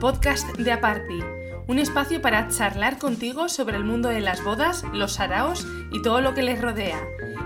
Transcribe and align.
podcast 0.00 0.56
de 0.56 0.72
Aparti, 0.72 1.20
un 1.68 1.78
espacio 1.78 2.22
para 2.22 2.48
charlar 2.48 2.98
contigo 2.98 3.50
sobre 3.50 3.76
el 3.76 3.84
mundo 3.84 4.08
de 4.08 4.20
las 4.20 4.42
bodas, 4.42 4.82
los 4.94 5.12
saraos 5.12 5.66
y 5.92 6.00
todo 6.00 6.22
lo 6.22 6.32
que 6.34 6.42
les 6.42 6.60
rodea, 6.60 6.98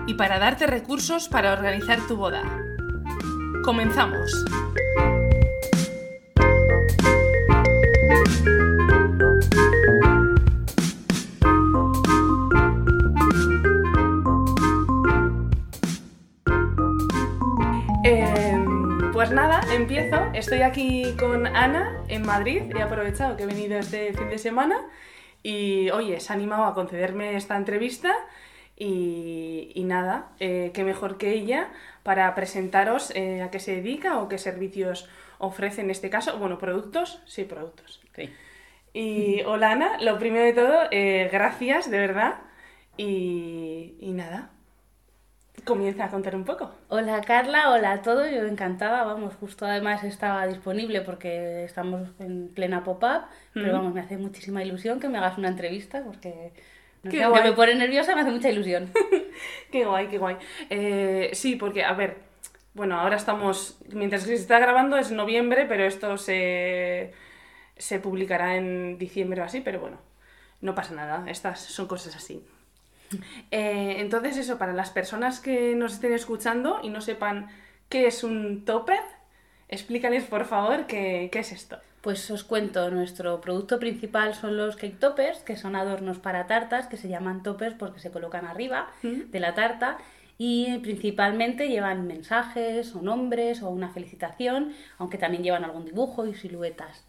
y 0.07 0.13
para 0.13 0.39
darte 0.39 0.65
recursos 0.65 1.27
para 1.27 1.51
organizar 1.51 1.99
tu 2.07 2.15
boda. 2.15 2.43
Comenzamos. 3.63 4.45
Estoy 20.35 20.63
aquí 20.63 21.15
con 21.17 21.47
Ana 21.47 22.03
en 22.09 22.25
Madrid. 22.25 22.63
He 22.75 22.81
aprovechado 22.81 23.37
que 23.37 23.43
he 23.43 23.45
venido 23.45 23.79
este 23.79 24.11
fin 24.11 24.29
de 24.29 24.37
semana 24.37 24.75
y, 25.41 25.89
oye, 25.91 26.19
se 26.19 26.33
ha 26.33 26.35
animado 26.35 26.65
a 26.65 26.73
concederme 26.73 27.37
esta 27.37 27.55
entrevista. 27.55 28.13
Y, 28.75 29.71
y 29.73 29.85
nada, 29.85 30.33
eh, 30.41 30.71
qué 30.73 30.83
mejor 30.83 31.17
que 31.17 31.31
ella 31.31 31.69
para 32.03 32.35
presentaros 32.35 33.15
eh, 33.15 33.43
a 33.43 33.49
qué 33.49 33.59
se 33.61 33.77
dedica 33.77 34.19
o 34.19 34.27
qué 34.27 34.37
servicios 34.37 35.09
ofrece 35.37 35.79
en 35.79 35.89
este 35.89 36.09
caso. 36.09 36.37
Bueno, 36.37 36.57
productos, 36.57 37.21
sí, 37.25 37.45
productos. 37.45 38.01
Sí. 38.13 38.29
Y 38.91 39.41
hola 39.43 39.71
Ana, 39.71 40.01
lo 40.01 40.19
primero 40.19 40.43
de 40.43 40.53
todo, 40.53 40.83
eh, 40.91 41.29
gracias, 41.31 41.89
de 41.89 41.97
verdad. 41.97 42.41
Y, 42.97 43.95
y 44.01 44.11
nada, 44.11 44.49
comienza 45.65 46.05
a 46.05 46.09
contar 46.09 46.35
un 46.35 46.45
poco. 46.45 46.71
Hola 46.89 47.21
Carla, 47.21 47.71
hola 47.71 47.91
a 47.93 48.01
todos, 48.01 48.29
yo 48.31 48.45
encantada, 48.45 49.03
vamos, 49.03 49.33
justo 49.35 49.65
además 49.65 50.03
estaba 50.03 50.45
disponible 50.47 51.01
porque 51.01 51.63
estamos 51.65 52.09
en 52.19 52.49
plena 52.49 52.83
pop-up, 52.83 53.23
pero 53.57 53.73
vamos, 53.73 53.93
me 53.93 54.01
hace 54.01 54.17
muchísima 54.17 54.63
ilusión 54.63 54.99
que 54.99 55.09
me 55.09 55.17
hagas 55.17 55.37
una 55.37 55.49
entrevista 55.49 56.03
porque 56.03 56.53
no 57.03 57.11
Qué 57.11 57.17
sé, 57.17 57.23
aunque 57.23 57.41
guay. 57.41 57.43
me 57.43 57.53
pone 57.53 57.75
nerviosa, 57.75 58.15
me 58.15 58.21
hace 58.21 58.31
mucha 58.31 58.49
ilusión. 58.49 58.91
Qué 59.71 59.85
guay, 59.85 60.07
qué 60.07 60.17
guay. 60.17 60.37
Eh, 60.69 61.29
sí, 61.33 61.55
porque, 61.55 61.83
a 61.83 61.93
ver, 61.93 62.17
bueno, 62.73 62.99
ahora 62.99 63.15
estamos, 63.17 63.77
mientras 63.91 64.23
que 64.23 64.29
se 64.29 64.41
está 64.41 64.59
grabando 64.59 64.97
es 64.97 65.11
noviembre, 65.11 65.65
pero 65.67 65.83
esto 65.85 66.17
se, 66.17 67.13
se 67.77 67.99
publicará 67.99 68.55
en 68.55 68.97
diciembre 68.97 69.41
o 69.41 69.43
así, 69.43 69.61
pero 69.61 69.79
bueno, 69.81 69.97
no 70.61 70.73
pasa 70.75 70.93
nada, 70.95 71.29
estas 71.29 71.59
son 71.59 71.87
cosas 71.87 72.15
así. 72.15 72.45
Eh, 73.51 73.95
entonces 73.99 74.37
eso, 74.37 74.57
para 74.57 74.73
las 74.73 74.89
personas 74.89 75.39
que 75.39 75.75
nos 75.75 75.93
estén 75.93 76.13
escuchando 76.13 76.79
y 76.83 76.89
no 76.89 77.01
sepan 77.01 77.47
qué 77.89 78.07
es 78.07 78.23
un 78.23 78.65
topper, 78.65 78.99
explícales 79.69 80.23
por 80.25 80.45
favor 80.45 80.85
qué, 80.87 81.29
qué 81.31 81.39
es 81.39 81.51
esto. 81.51 81.77
Pues 82.01 82.29
os 82.29 82.43
cuento, 82.43 82.91
nuestro 82.91 83.41
producto 83.41 83.79
principal 83.79 84.35
son 84.35 84.57
los 84.57 84.75
cake 84.75 84.99
toppers, 84.99 85.39
que 85.39 85.55
son 85.57 85.75
adornos 85.75 86.19
para 86.19 86.45
tartas, 86.45 86.85
que 86.87 86.97
se 86.97 87.09
llaman 87.09 87.41
toppers 87.41 87.75
porque 87.75 87.99
se 87.99 88.11
colocan 88.11 88.45
arriba 88.45 88.89
Ujú. 89.03 89.23
de 89.27 89.39
la 89.39 89.55
tarta 89.55 89.97
y 90.37 90.77
principalmente 90.79 91.67
llevan 91.67 92.05
mensajes 92.05 92.93
o 92.93 93.01
nombres 93.01 93.63
o 93.63 93.69
una 93.69 93.89
felicitación, 93.89 94.73
aunque 94.99 95.17
también 95.17 95.43
llevan 95.43 95.63
algún 95.63 95.85
dibujo 95.85 96.27
y 96.27 96.35
siluetas. 96.35 97.05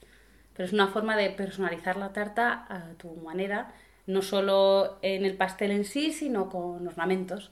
Pero 0.54 0.66
es 0.66 0.72
una 0.72 0.86
forma 0.86 1.16
de 1.16 1.28
personalizar 1.30 1.98
la 1.98 2.14
tarta 2.14 2.64
a 2.70 2.94
tu 2.96 3.10
manera, 3.16 3.72
no 4.06 4.22
solo 4.22 4.98
en 5.02 5.24
el 5.24 5.36
pastel 5.36 5.70
en 5.72 5.84
sí, 5.84 6.12
sino 6.12 6.48
con 6.48 6.86
ornamentos. 6.86 7.50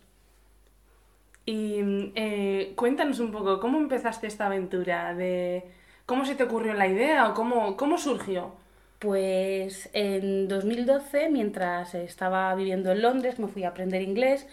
Y 1.46 1.76
eh, 2.14 2.72
cuéntanos 2.76 3.18
un 3.20 3.30
poco, 3.30 3.60
¿cómo 3.60 3.78
empezaste 3.78 4.26
esta 4.26 4.46
aventura? 4.46 5.14
De, 5.14 5.64
¿Cómo 6.06 6.24
se 6.24 6.34
te 6.34 6.44
ocurrió 6.44 6.72
la 6.74 6.86
idea 6.88 7.28
o 7.28 7.34
cómo, 7.34 7.76
cómo 7.76 7.98
surgió? 7.98 8.52
Pues 8.98 9.90
en 9.92 10.48
2012, 10.48 11.28
mientras 11.28 11.94
estaba 11.94 12.54
viviendo 12.54 12.92
en 12.92 13.02
Londres, 13.02 13.38
me 13.38 13.48
fui 13.48 13.64
a 13.64 13.68
aprender 13.68 14.00
inglés. 14.00 14.46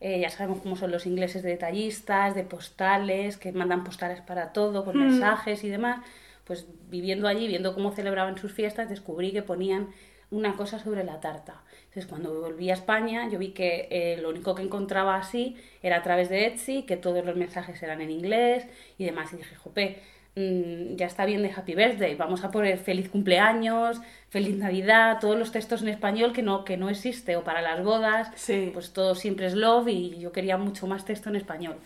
Eh, 0.00 0.20
ya 0.20 0.30
sabemos 0.30 0.60
cómo 0.62 0.76
son 0.76 0.90
los 0.92 1.04
ingleses 1.04 1.42
de 1.42 1.50
detallistas, 1.50 2.34
de 2.34 2.44
postales, 2.44 3.36
que 3.36 3.52
mandan 3.52 3.84
postales 3.84 4.20
para 4.22 4.52
todo, 4.54 4.84
con 4.84 4.96
Mm. 4.96 5.00
mensajes 5.00 5.64
y 5.64 5.68
demás. 5.68 6.00
Pues 6.44 6.66
viviendo 6.88 7.28
allí, 7.28 7.46
viendo 7.46 7.74
cómo 7.74 7.92
celebraban 7.92 8.38
sus 8.38 8.52
fiestas, 8.52 8.88
descubrí 8.88 9.32
que 9.32 9.42
ponían 9.42 9.88
una 10.30 10.54
cosa 10.56 10.78
sobre 10.78 11.04
la 11.04 11.20
tarta. 11.20 11.62
Entonces, 11.88 12.06
cuando 12.06 12.40
volví 12.40 12.70
a 12.70 12.74
España, 12.74 13.28
yo 13.30 13.38
vi 13.38 13.48
que 13.52 13.88
eh, 13.90 14.18
lo 14.20 14.28
único 14.28 14.54
que 14.54 14.62
encontraba 14.62 15.16
así 15.16 15.56
era 15.82 15.96
a 15.96 16.02
través 16.02 16.28
de 16.28 16.46
Etsy, 16.46 16.82
que 16.82 16.96
todos 16.96 17.24
los 17.24 17.34
mensajes 17.36 17.82
eran 17.82 18.00
en 18.02 18.10
inglés 18.10 18.66
y 18.98 19.04
demás. 19.04 19.32
Y 19.32 19.36
dije, 19.38 19.56
jope, 19.56 20.02
mm, 20.36 20.96
ya 20.96 21.06
está 21.06 21.24
bien 21.24 21.42
de 21.42 21.50
Happy 21.50 21.74
Birthday, 21.74 22.14
vamos 22.14 22.44
a 22.44 22.50
poner 22.50 22.76
feliz 22.78 23.08
cumpleaños, 23.08 24.00
feliz 24.28 24.56
Navidad, 24.56 25.18
todos 25.20 25.38
los 25.38 25.50
textos 25.50 25.80
en 25.82 25.88
español 25.88 26.32
que 26.34 26.42
no, 26.42 26.64
que 26.64 26.76
no 26.76 26.90
existe, 26.90 27.36
o 27.36 27.42
para 27.42 27.62
las 27.62 27.82
bodas, 27.82 28.30
Sí. 28.36 28.70
pues 28.74 28.92
todo 28.92 29.14
siempre 29.14 29.46
es 29.46 29.54
love 29.54 29.88
y 29.88 30.18
yo 30.18 30.30
quería 30.32 30.58
mucho 30.58 30.86
más 30.86 31.04
texto 31.06 31.30
en 31.30 31.36
español. 31.36 31.76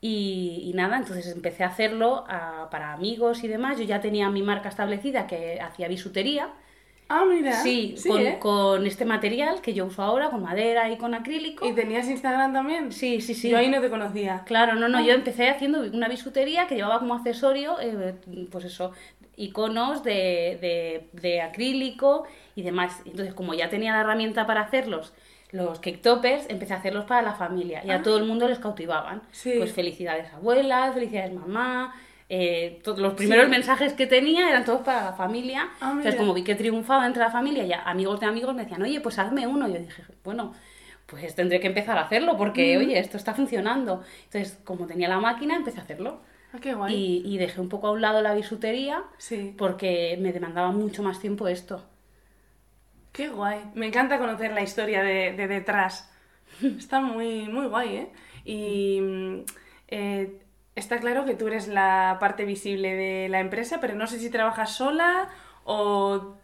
Y, 0.00 0.62
y 0.64 0.72
nada, 0.74 0.96
entonces 0.96 1.26
empecé 1.30 1.62
a 1.64 1.68
hacerlo 1.68 2.24
a- 2.28 2.68
para 2.70 2.92
amigos 2.94 3.44
y 3.44 3.48
demás. 3.48 3.78
Yo 3.78 3.84
ya 3.84 4.00
tenía 4.00 4.30
mi 4.30 4.42
marca 4.42 4.68
establecida 4.70 5.26
que 5.26 5.60
hacía 5.60 5.88
bisutería. 5.88 6.48
Ah, 7.12 7.24
mira. 7.28 7.52
Sí, 7.54 7.94
sí 7.96 8.08
con, 8.08 8.20
¿eh? 8.24 8.38
con 8.38 8.86
este 8.86 9.04
material 9.04 9.60
que 9.60 9.74
yo 9.74 9.84
uso 9.86 10.00
ahora, 10.02 10.30
con 10.30 10.42
madera 10.42 10.88
y 10.90 10.96
con 10.96 11.12
acrílico. 11.12 11.66
¿Y 11.66 11.72
tenías 11.72 12.08
Instagram 12.08 12.52
también? 12.52 12.92
Sí, 12.92 13.20
sí, 13.20 13.34
sí. 13.34 13.50
Yo 13.50 13.58
ahí 13.58 13.68
no 13.68 13.80
te 13.80 13.90
conocía. 13.90 14.42
Claro, 14.46 14.76
no, 14.76 14.88
no, 14.88 14.98
Ah. 14.98 15.02
yo 15.02 15.12
empecé 15.12 15.48
haciendo 15.50 15.80
una 15.80 16.08
bisutería 16.08 16.68
que 16.68 16.76
llevaba 16.76 17.00
como 17.00 17.14
accesorio, 17.14 17.80
eh, 17.80 18.14
pues 18.52 18.64
eso, 18.64 18.92
iconos 19.36 20.04
de, 20.04 20.58
de, 20.60 21.08
de 21.20 21.40
acrílico 21.42 22.24
y 22.54 22.62
demás. 22.62 23.02
Entonces, 23.04 23.34
como 23.34 23.54
ya 23.54 23.68
tenía 23.68 23.92
la 23.92 24.02
herramienta 24.02 24.46
para 24.46 24.60
hacerlos, 24.60 25.12
los 25.50 25.80
cake 25.80 26.00
toppers, 26.02 26.44
empecé 26.48 26.74
a 26.74 26.76
hacerlos 26.76 27.06
para 27.06 27.22
la 27.22 27.34
familia 27.34 27.82
y 27.84 27.90
a 27.90 27.96
Ah. 27.96 28.02
todo 28.02 28.18
el 28.18 28.24
mundo 28.24 28.46
les 28.46 28.60
cautivaban. 28.60 29.22
Sí. 29.32 29.54
Pues 29.58 29.72
felicidades 29.72 30.32
abuelas, 30.32 30.94
felicidades 30.94 31.32
mamá. 31.34 31.92
Eh, 32.32 32.80
todos 32.84 33.00
los 33.00 33.14
primeros 33.14 33.46
Sí. 33.46 33.50
mensajes 33.50 33.92
que 33.92 34.06
tenía 34.06 34.48
eran 34.48 34.64
todos 34.64 34.82
para 34.82 35.04
la 35.06 35.12
familia. 35.14 35.68
Ah, 35.80 35.88
Entonces, 35.90 36.14
como 36.14 36.32
vi 36.32 36.44
que 36.44 36.54
triunfaba 36.54 37.04
entre 37.06 37.22
la 37.22 37.30
familia, 37.30 37.64
ya 37.66 37.82
amigos 37.82 38.20
de 38.20 38.26
amigos 38.26 38.54
me 38.54 38.62
decían, 38.62 38.80
oye, 38.82 39.00
pues 39.00 39.18
hazme 39.18 39.46
uno. 39.48 39.68
Y 39.68 39.72
yo 39.72 39.78
dije, 39.80 40.04
bueno, 40.22 40.54
pues 41.06 41.34
tendré 41.34 41.58
que 41.58 41.66
empezar 41.66 41.98
a 41.98 42.02
hacerlo 42.02 42.36
porque, 42.36 42.76
Ujú. 42.78 42.86
oye, 42.86 42.98
esto 43.00 43.16
está 43.16 43.34
funcionando. 43.34 44.02
Entonces, 44.26 44.58
como 44.64 44.86
tenía 44.86 45.08
la 45.08 45.18
máquina, 45.18 45.56
empecé 45.56 45.80
a 45.80 45.82
hacerlo. 45.82 46.20
Ah, 46.52 46.58
qué 46.60 46.72
guay. 46.74 46.94
Y, 46.94 47.34
y 47.34 47.38
dejé 47.38 47.60
un 47.60 47.68
poco 47.68 47.88
a 47.88 47.90
un 47.92 48.00
lado 48.00 48.22
la 48.22 48.32
bisutería 48.34 49.02
Sí. 49.18 49.52
porque 49.58 50.16
me 50.20 50.32
demandaba 50.32 50.70
mucho 50.70 51.02
más 51.02 51.18
tiempo 51.20 51.48
esto. 51.48 51.84
Qué 53.12 53.28
guay. 53.28 53.58
Me 53.74 53.86
encanta 53.86 54.18
conocer 54.18 54.52
la 54.52 54.62
historia 54.62 55.02
de, 55.02 55.32
de 55.32 55.48
detrás. 55.48 56.10
Está 56.62 57.00
muy, 57.00 57.48
muy 57.48 57.66
guay, 57.66 57.96
¿eh? 57.96 58.08
Y 58.44 59.00
mm, 59.00 59.44
eh, 59.88 60.38
está 60.74 60.98
claro 60.98 61.24
que 61.24 61.34
tú 61.34 61.48
eres 61.48 61.68
la 61.68 62.16
parte 62.20 62.44
visible 62.44 62.94
de 62.94 63.28
la 63.28 63.40
empresa, 63.40 63.78
pero 63.80 63.94
no 63.94 64.06
sé 64.06 64.18
si 64.18 64.30
trabajas 64.30 64.74
sola 64.74 65.28
o... 65.64 66.34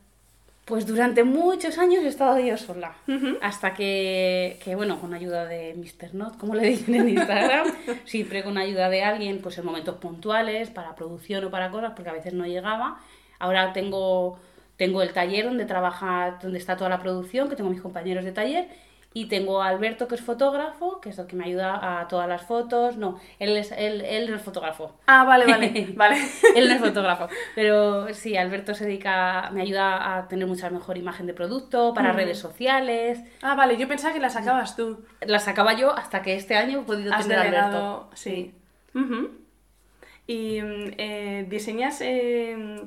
Pues 0.65 0.85
durante 0.85 1.23
muchos 1.23 1.79
años 1.79 2.03
he 2.03 2.09
estado 2.09 2.41
yo 2.41 2.57
sola. 2.57 2.97
Hasta 3.41 3.73
que, 3.73 4.59
que, 4.65 4.75
bueno, 4.75 4.99
con 5.01 5.15
ayuda 5.15 5.45
de 5.47 5.77
Mr. 5.77 6.13
Not, 6.17 6.39
como 6.39 6.57
le 6.57 6.67
dicen 6.67 6.97
en 6.97 7.09
Instagram, 7.09 7.69
siempre 8.05 8.43
con 8.43 8.59
ayuda 8.59 8.89
de 8.89 9.05
alguien, 9.05 9.39
pues 9.41 9.57
en 9.59 9.65
momentos 9.65 9.95
puntuales, 9.99 10.71
para 10.71 10.97
producción 10.97 11.45
o 11.45 11.51
para 11.51 11.71
cosas, 11.71 11.93
porque 11.95 12.11
a 12.11 12.15
veces 12.15 12.35
no 12.35 12.47
llegaba. 12.47 13.01
Ahora 13.39 13.73
tengo, 13.73 14.41
tengo 14.77 15.03
el 15.03 15.13
taller 15.13 15.45
donde 15.45 15.67
trabaja, 15.67 16.39
donde 16.43 16.59
está 16.59 16.77
toda 16.77 16.91
la 16.91 16.99
producción, 16.99 17.49
que 17.49 17.55
tengo 17.55 17.71
mis 17.71 17.81
compañeros 17.81 18.25
de 18.25 18.33
taller, 18.33 18.69
y 19.19 19.27
tengo 19.29 19.63
a 19.63 19.69
Alberto, 19.69 20.09
que 20.09 20.15
es 20.15 20.21
fotógrafo, 20.21 21.01
que 21.01 21.09
es 21.09 21.19
el 21.19 21.27
que 21.27 21.37
me 21.37 21.45
ayuda 21.47 22.01
a 22.01 22.07
todas 22.07 22.29
las 22.29 22.43
fotos. 22.43 22.99
No, 22.99 23.19
él 23.39 23.57
es, 23.57 23.73
él, 23.73 24.03
él 24.03 24.29
no 24.29 24.37
es 24.37 24.43
fotógrafo. 24.43 24.95
Ah, 25.07 25.25
vale, 25.25 25.47
vale, 25.47 25.89
vale. 25.97 26.19
Él 26.55 26.69
no 26.69 26.75
es 26.75 26.81
fotógrafo, 26.81 27.27
pero 27.55 28.13
sí, 28.13 28.37
Alberto 28.37 28.75
se 28.75 28.85
dedica, 28.85 29.49
me 29.55 29.63
ayuda 29.63 30.19
a 30.19 30.29
tener 30.29 30.47
mucha 30.47 30.69
mejor 30.69 30.99
imagen 30.99 31.27
de 31.27 31.33
producto 31.33 31.95
para 31.95 32.13
Mm. 32.13 32.17
redes 32.17 32.39
sociales. 32.39 33.21
Ah, 33.41 33.55
vale, 33.55 33.79
yo 33.79 33.89
pensaba 33.89 34.13
que 34.13 34.21
la 34.21 34.29
sacabas 34.29 34.77
tú. 34.77 35.03
La 35.23 35.39
sacaba 35.39 35.73
yo 35.73 35.97
hasta 35.97 36.21
que 36.21 36.35
este 36.37 36.55
año 36.57 36.81
he 36.81 36.85
podido 36.85 37.15
Has 37.15 37.23
tener 37.27 37.39
a 37.39 37.43
Alberto. 37.69 38.11
sí. 38.13 38.53
Ujú. 38.95 39.31
Y 40.27 40.61
mm, 40.61 40.91
eh, 40.99 41.47
diseñas 41.49 42.01
eh, 42.03 42.83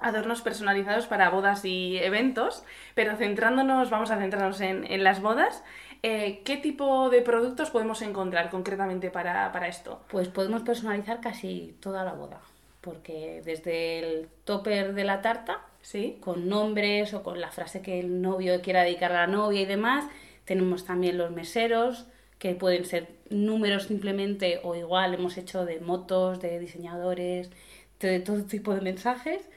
adornos 0.00 0.42
personalizados 0.42 1.06
para 1.06 1.30
bodas 1.30 1.64
y 1.64 1.98
eventos, 1.98 2.64
pero 2.94 3.16
centrándonos, 3.16 3.90
vamos 3.90 4.10
a 4.10 4.18
centrarnos 4.18 4.60
en, 4.60 4.84
en 4.90 5.04
las 5.04 5.20
bodas. 5.20 5.62
eh, 6.02 6.42
¿Qué 6.44 6.56
tipo 6.56 7.10
de 7.10 7.22
productos 7.22 7.70
podemos 7.70 8.02
encontrar 8.02 8.50
concretamente 8.50 9.10
para, 9.10 9.52
para 9.52 9.68
esto? 9.68 10.02
Pues 10.08 10.28
podemos 10.28 10.62
personalizar 10.62 11.20
casi 11.20 11.76
toda 11.80 12.04
la 12.04 12.12
boda, 12.12 12.40
porque 12.80 13.42
desde 13.44 13.98
el 13.98 14.28
topper 14.44 14.94
de 14.94 15.04
la 15.04 15.20
tarta, 15.22 15.60
¿Sí? 15.82 16.18
con 16.20 16.48
nombres 16.48 17.14
o 17.14 17.22
con 17.22 17.40
la 17.40 17.50
frase 17.50 17.80
que 17.80 18.00
el 18.00 18.20
novio 18.20 18.60
quiera 18.60 18.82
dedicar 18.82 19.12
a 19.12 19.26
la 19.26 19.26
novia 19.26 19.62
y 19.62 19.66
demás, 19.66 20.04
tenemos 20.44 20.84
también 20.84 21.16
los 21.16 21.30
meseros, 21.30 22.06
que 22.38 22.54
pueden 22.54 22.84
ser 22.86 23.08
números 23.28 23.84
simplemente 23.84 24.60
o 24.62 24.74
igual 24.74 25.14
hemos 25.14 25.36
hecho 25.36 25.64
de 25.64 25.78
motos, 25.80 26.40
de 26.40 26.58
diseñadores, 26.58 27.50
de 28.00 28.20
todo 28.20 28.42
tipo 28.44 28.74
de 28.74 28.80
mensajes. 28.80 29.48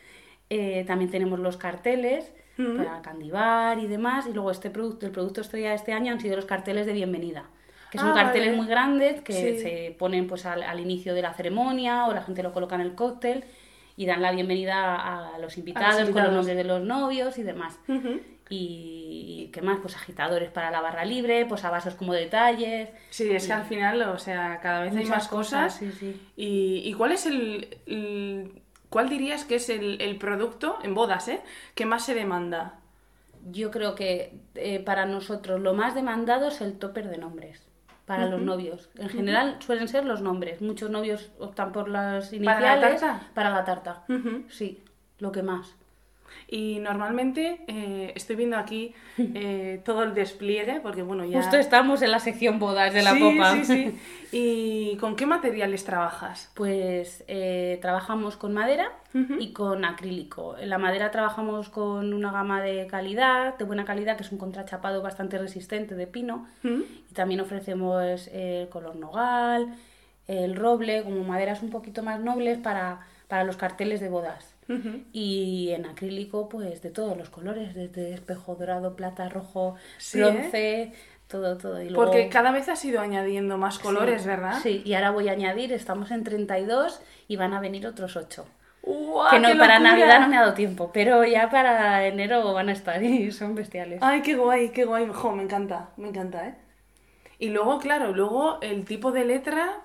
Eh, 0.56 0.84
también 0.86 1.10
tenemos 1.10 1.40
los 1.40 1.58
carteles 1.58 2.32
Mm. 2.58 2.78
para 2.78 3.02
candibar 3.02 3.80
y 3.80 3.88
demás. 3.88 4.28
Y 4.28 4.34
luego 4.34 4.52
este 4.52 4.70
producto, 4.70 5.06
el 5.08 5.12
producto 5.12 5.42
estrella 5.42 5.70
de 5.70 5.76
este 5.76 5.92
año 5.94 6.12
han 6.14 6.20
sido 6.20 6.36
los 6.36 6.46
carteles 6.46 6.86
de 6.86 6.94
bienvenida. 6.94 7.46
Que 7.92 7.98
son 7.98 8.10
Ah, 8.10 8.14
carteles 8.14 8.50
vale. 8.50 8.58
muy 8.58 8.68
grandes 8.68 9.22
que 9.22 9.34
Sí. 9.34 9.60
se 9.60 9.96
ponen 9.98 10.28
pues 10.28 10.46
al, 10.46 10.62
al 10.64 10.80
inicio 10.80 11.14
de 11.16 11.22
la 11.24 11.34
ceremonia 11.34 12.06
o 12.06 12.14
la 12.14 12.22
gente 12.24 12.44
lo 12.44 12.52
coloca 12.52 12.76
en 12.76 12.82
el 12.82 12.94
cóctel 12.96 13.44
y 13.98 14.06
dan 14.08 14.22
la 14.22 14.32
bienvenida 14.32 14.96
a 15.34 15.38
los 15.40 15.58
invitados, 15.58 15.90
con 15.96 16.00
los 16.00 16.08
invitados. 16.10 16.34
nombres 16.36 16.58
de 16.58 16.64
los 16.64 16.82
novios 16.82 17.38
y 17.38 17.44
demás. 17.44 17.80
Y, 18.50 19.50
¿qué 19.54 19.62
más? 19.62 19.80
Pues 19.82 19.96
agitadores 19.96 20.50
para 20.52 20.70
la 20.72 20.82
barra 20.82 21.06
libre, 21.06 21.46
pues 21.46 21.64
a 21.66 21.70
vasos 21.70 21.96
como 21.96 22.14
detalles. 22.14 22.90
Sí, 23.10 23.30
es 23.32 23.48
que 23.48 23.54
al 23.54 23.64
final, 23.66 24.02
o 24.04 24.18
sea, 24.20 24.60
cada 24.62 24.82
vez 24.84 24.96
hay 24.96 25.06
más 25.06 25.28
cosas. 25.28 25.76
sí, 25.78 25.92
sí. 25.92 26.20
¿Y, 26.36 26.82
y 26.86 26.94
cuál 26.94 27.12
es 27.14 27.26
el, 27.26 27.78
el- 27.86 28.63
¿Cuál 28.94 29.10
dirías 29.10 29.44
que 29.44 29.56
es 29.56 29.70
el, 29.70 30.00
el 30.02 30.20
producto, 30.20 30.78
en 30.84 30.94
bodas, 30.94 31.28
eh, 31.28 31.42
que 31.74 31.88
más 31.88 32.06
se 32.06 32.14
demanda? 32.14 32.76
Yo 33.52 33.72
creo 33.72 33.96
que 33.96 34.38
eh, 34.54 34.82
para 34.82 35.08
nosotros 35.08 35.60
lo 35.60 35.74
más 35.74 35.96
demandado 35.96 36.50
es 36.50 36.62
el 36.62 36.78
topper 36.78 37.10
de 37.10 37.18
nombres. 37.18 37.68
Para 38.06 38.28
los 38.28 38.40
novios. 38.40 38.92
En 39.00 39.10
general 39.10 39.58
suelen 39.62 39.88
ser 39.88 40.06
los 40.06 40.22
nombres. 40.22 40.62
Muchos 40.62 40.92
novios 40.92 41.32
optan 41.40 41.72
por 41.72 41.90
las 41.90 42.26
¿Para 42.26 42.36
iniciales. 42.36 42.82
la 42.82 42.90
tarta? 42.90 43.32
Para 43.34 43.50
la 43.50 43.66
tarta. 43.66 44.04
Sí, 44.50 44.84
lo 45.18 45.32
que 45.32 45.42
más. 45.42 45.76
Y 46.48 46.80
normalmente 46.80 47.62
eh, 47.68 48.12
estoy 48.16 48.36
viendo 48.36 48.58
aquí 48.58 48.94
eh, 49.18 49.82
todo 49.84 50.04
el 50.04 50.14
despliegue, 50.14 50.80
porque 50.82 51.02
bueno, 51.02 51.26
ya... 51.26 51.42
Justo 51.42 51.58
estamos 51.58 52.02
en 52.02 52.12
la 52.12 52.20
sección 52.20 52.60
bodas 52.60 52.94
de 52.94 53.02
la 53.02 53.14
sí, 53.14 53.20
copa. 53.20 53.52
Sí, 53.56 53.66
sí. 53.66 54.00
¿Y 54.32 54.98
con 54.98 55.16
qué 55.16 55.26
materiales 55.26 55.84
trabajas? 55.84 56.52
Pues 56.54 57.24
eh, 57.28 57.80
trabajamos 57.82 58.38
con 58.38 58.54
madera 58.54 58.92
y 59.40 59.54
con 59.54 59.86
acrílico. 59.86 60.58
En 60.58 60.70
la 60.70 60.80
madera 60.80 61.12
trabajamos 61.12 61.70
con 61.70 62.14
una 62.14 62.32
gama 62.32 62.62
de 62.64 62.88
calidad, 62.88 63.56
de 63.60 63.64
buena 63.64 63.86
calidad, 63.86 64.18
que 64.18 64.24
es 64.24 64.32
un 64.32 64.40
contrachapado 64.40 65.04
bastante 65.04 65.38
resistente 65.38 65.94
de 65.94 66.08
pino. 66.08 66.48
Y 66.64 67.14
también 67.14 67.42
ofrecemos 67.42 68.28
el 68.34 68.70
color 68.70 68.96
nogal, 68.96 69.76
el 70.28 70.56
roble, 70.56 71.04
como 71.04 71.24
maderas 71.24 71.62
un 71.62 71.70
poquito 71.70 72.02
más 72.02 72.20
nobles 72.20 72.58
para, 72.58 73.02
para 73.28 73.44
los 73.44 73.58
carteles 73.58 74.00
de 74.00 74.10
bodas. 74.10 74.53
Y 75.12 75.72
en 75.72 75.86
acrílico, 75.86 76.50
pues 76.50 76.82
de 76.82 76.90
todos 76.90 77.18
los 77.18 77.30
colores, 77.30 77.74
desde 77.76 78.14
espejo 78.14 78.56
dorado, 78.56 78.96
plata, 78.96 79.30
rojo, 79.30 79.76
Sí, 79.98 80.20
bronce, 80.20 80.94
todo, 81.28 81.58
todo. 81.58 81.82
Y 81.82 81.90
luego- 81.90 82.04
Porque 82.06 82.30
cada 82.30 82.52
vez 82.52 82.70
has 82.70 82.84
ido 82.86 83.02
añadiendo 83.02 83.58
más 83.58 83.80
colores, 83.80 84.22
Sí, 84.22 84.28
¿verdad? 84.28 84.60
Sí, 84.62 84.82
y 84.86 84.94
ahora 84.94 85.12
voy 85.12 85.30
a 85.30 85.34
añadir, 85.34 85.74
estamos 85.74 86.12
en 86.12 86.24
32 86.24 87.02
y 87.28 87.36
van 87.36 87.54
a 87.54 87.60
venir 87.60 87.86
otros 87.88 88.16
8. 88.16 88.46
¡Guau, 88.86 89.30
que 89.32 89.40
no, 89.40 89.58
para! 89.58 89.80
Navidad 89.80 90.20
no 90.20 90.28
me 90.28 90.38
ha 90.38 90.42
dado 90.42 90.54
tiempo, 90.54 90.92
pero 90.94 91.24
ya 91.26 91.50
para 91.50 92.06
enero 92.06 92.54
van 92.54 92.68
a 92.70 92.74
estar 92.74 93.02
y 93.02 93.32
son 93.32 93.56
bestiales. 93.56 94.00
Ay, 94.02 94.22
qué 94.22 94.36
guay, 94.36 94.70
qué 94.70 94.86
guay. 94.86 95.08
Jo, 95.12 95.32
me 95.34 95.44
encanta, 95.44 95.90
me 95.98 96.10
encanta, 96.10 96.48
¿eh? 96.48 96.56
Y 97.40 97.50
luego, 97.50 97.80
claro, 97.80 98.14
luego 98.14 98.60
el 98.62 98.86
tipo 98.86 99.12
de 99.12 99.26
letra... 99.26 99.82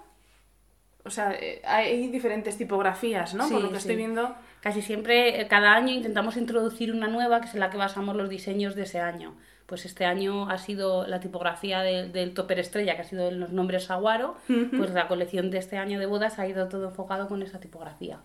O 1.08 1.10
sea, 1.10 1.32
eh, 1.34 1.60
hay 1.64 2.06
diferentes 2.08 2.56
tipografías, 2.56 3.34
¿no? 3.34 3.49
Por 3.55 3.62
lo 3.62 3.70
que 3.72 3.78
estoy 3.78 3.96
viendo. 3.96 4.34
Casi 4.60 4.82
siempre, 4.82 5.40
eh, 5.40 5.49
cada 5.49 5.75
año 5.75 5.93
intentamos 5.93 6.37
introducir 6.37 6.93
una 6.93 7.08
nueva, 7.08 7.40
que 7.40 7.46
es 7.46 7.55
en 7.55 7.60
la 7.60 7.70
que 7.70 7.76
basamos 7.78 8.14
los 8.14 8.28
diseños 8.28 8.75
de 8.75 8.82
ese 8.82 9.00
año. 9.00 9.34
Pues 9.66 9.84
este 9.84 10.05
año 10.05 10.49
ha 10.50 10.58
sido 10.58 11.06
la 11.06 11.20
tipografía 11.20 11.81
de- 11.81 12.08
del 12.08 12.32
topper 12.34 12.58
estrella, 12.58 12.94
que 12.96 13.02
ha 13.02 13.05
sido 13.05 13.31
los 13.31 13.52
nombres 13.52 13.84
Saguaro. 13.84 14.37
Pues 14.76 14.90
la 14.93 15.08
colección 15.08 15.50
de 15.50 15.58
este 15.58 15.76
año 15.78 15.99
de 15.99 16.06
bodas 16.06 16.38
ha 16.38 16.46
ido 16.46 16.69
todo 16.69 16.88
enfocado 16.88 17.26
con 17.28 17.43
esa 17.43 17.58
tipografía. 17.60 18.20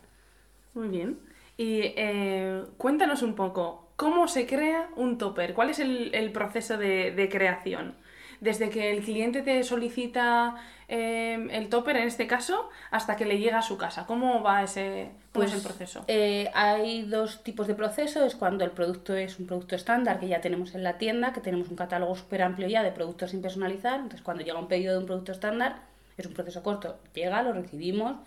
Muy 0.74 0.88
bien. 0.90 1.20
Y 1.58 1.82
eh, 1.96 2.64
cuéntanos 2.78 3.22
un 3.22 3.36
poco, 3.36 3.88
¿cómo 3.96 4.28
se 4.28 4.46
crea 4.48 4.90
un 4.96 5.18
topper? 5.18 5.54
¿Cuál 5.54 5.70
es 5.70 5.80
el, 5.80 6.14
el 6.16 6.32
proceso 6.32 6.78
de, 6.78 7.12
de 7.12 7.30
creación? 7.30 7.96
Desde 8.44 8.70
que 8.70 8.92
el 8.92 9.02
cliente 9.04 9.42
te 9.42 9.64
solicita 9.64 10.56
eh, 10.90 11.48
el 11.52 11.70
topper, 11.70 11.96
en 11.96 12.08
este 12.08 12.28
caso, 12.28 12.70
hasta 12.92 13.16
que 13.16 13.26
le 13.26 13.40
llega 13.40 13.60
a 13.60 13.62
su 13.62 13.78
casa. 13.78 14.06
¿Cómo 14.06 14.44
va 14.44 14.64
ese 14.64 15.12
cómo 15.32 15.46
es 15.46 15.54
el 15.54 15.62
proceso? 15.62 16.04
eh, 16.10 16.52
hay 16.54 17.04
dos 17.04 17.42
tipos 17.44 17.68
de 17.68 17.74
proceso. 17.76 18.26
Es 18.26 18.36
cuando 18.36 18.66
el 18.66 18.72
producto 18.72 19.16
es 19.16 19.40
un 19.40 19.48
producto 19.48 19.76
estándar 19.76 20.20
que 20.20 20.28
ya 20.28 20.42
tenemos 20.42 20.76
en 20.76 20.84
la 20.84 20.98
tienda, 20.98 21.32
que 21.32 21.40
tenemos 21.40 21.70
un 21.70 21.78
catálogo 21.78 22.16
súper 22.16 22.42
amplio 22.42 22.68
ya 22.68 22.84
de 22.84 22.92
productos 22.92 23.32
sin 23.32 23.42
personalizar. 23.42 23.96
Entonces, 23.96 24.22
cuando 24.22 24.44
llega 24.44 24.60
un 24.60 24.68
pedido 24.68 24.92
de 24.94 25.00
un 25.00 25.06
producto 25.06 25.32
estándar, 25.32 25.78
es 26.18 26.26
un 26.26 26.34
proceso 26.34 26.62
corto. 26.64 27.00
Llega, 27.14 27.42
lo 27.44 27.54
recibimos, 27.54 28.18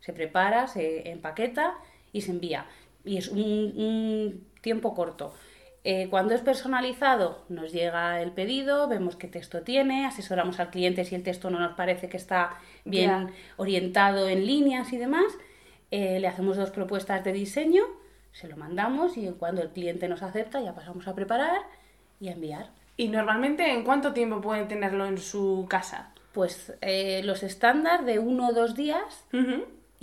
se 0.00 0.12
prepara, 0.12 0.66
se 0.68 1.10
empaqueta 1.10 1.74
y 2.12 2.20
se 2.20 2.30
envía. 2.32 2.66
Y 3.04 3.16
es 3.16 3.28
un, 3.28 3.40
un 3.40 4.46
tiempo 4.60 4.94
corto. 4.94 5.32
Eh, 5.84 6.06
cuando 6.10 6.34
es 6.34 6.40
personalizado, 6.42 7.42
nos 7.48 7.72
llega 7.72 8.22
el 8.22 8.30
pedido, 8.30 8.86
vemos 8.86 9.16
qué 9.16 9.26
texto 9.26 9.62
tiene, 9.62 10.06
asesoramos 10.06 10.60
al 10.60 10.70
cliente 10.70 11.04
si 11.04 11.16
el 11.16 11.24
texto 11.24 11.50
no 11.50 11.58
nos 11.58 11.74
parece 11.74 12.08
que 12.08 12.16
está 12.16 12.58
bien 12.84 13.32
orientado 13.56 14.28
en 14.28 14.46
líneas 14.46 14.92
y 14.92 14.96
demás. 14.96 15.26
Eh, 15.90 16.20
le 16.20 16.28
hacemos 16.28 16.56
dos 16.56 16.70
propuestas 16.70 17.24
de 17.24 17.32
diseño, 17.32 17.82
se 18.30 18.48
lo 18.48 18.56
mandamos 18.56 19.16
y 19.16 19.28
cuando 19.38 19.60
el 19.60 19.70
cliente 19.70 20.08
nos 20.08 20.22
acepta 20.22 20.60
ya 20.60 20.74
pasamos 20.74 21.08
a 21.08 21.14
preparar 21.14 21.62
y 22.20 22.28
a 22.28 22.32
enviar. 22.32 22.70
¿Y 22.96 23.08
normalmente 23.08 23.72
en 23.72 23.82
cuánto 23.84 24.12
tiempo 24.12 24.40
puede 24.40 24.64
tenerlo 24.66 25.06
en 25.06 25.18
su 25.18 25.66
casa? 25.68 26.12
Pues 26.32 26.72
eh, 26.80 27.22
los 27.24 27.42
estándar 27.42 28.04
de 28.04 28.20
uno 28.20 28.48
o 28.48 28.52
dos 28.52 28.74
días. 28.76 29.26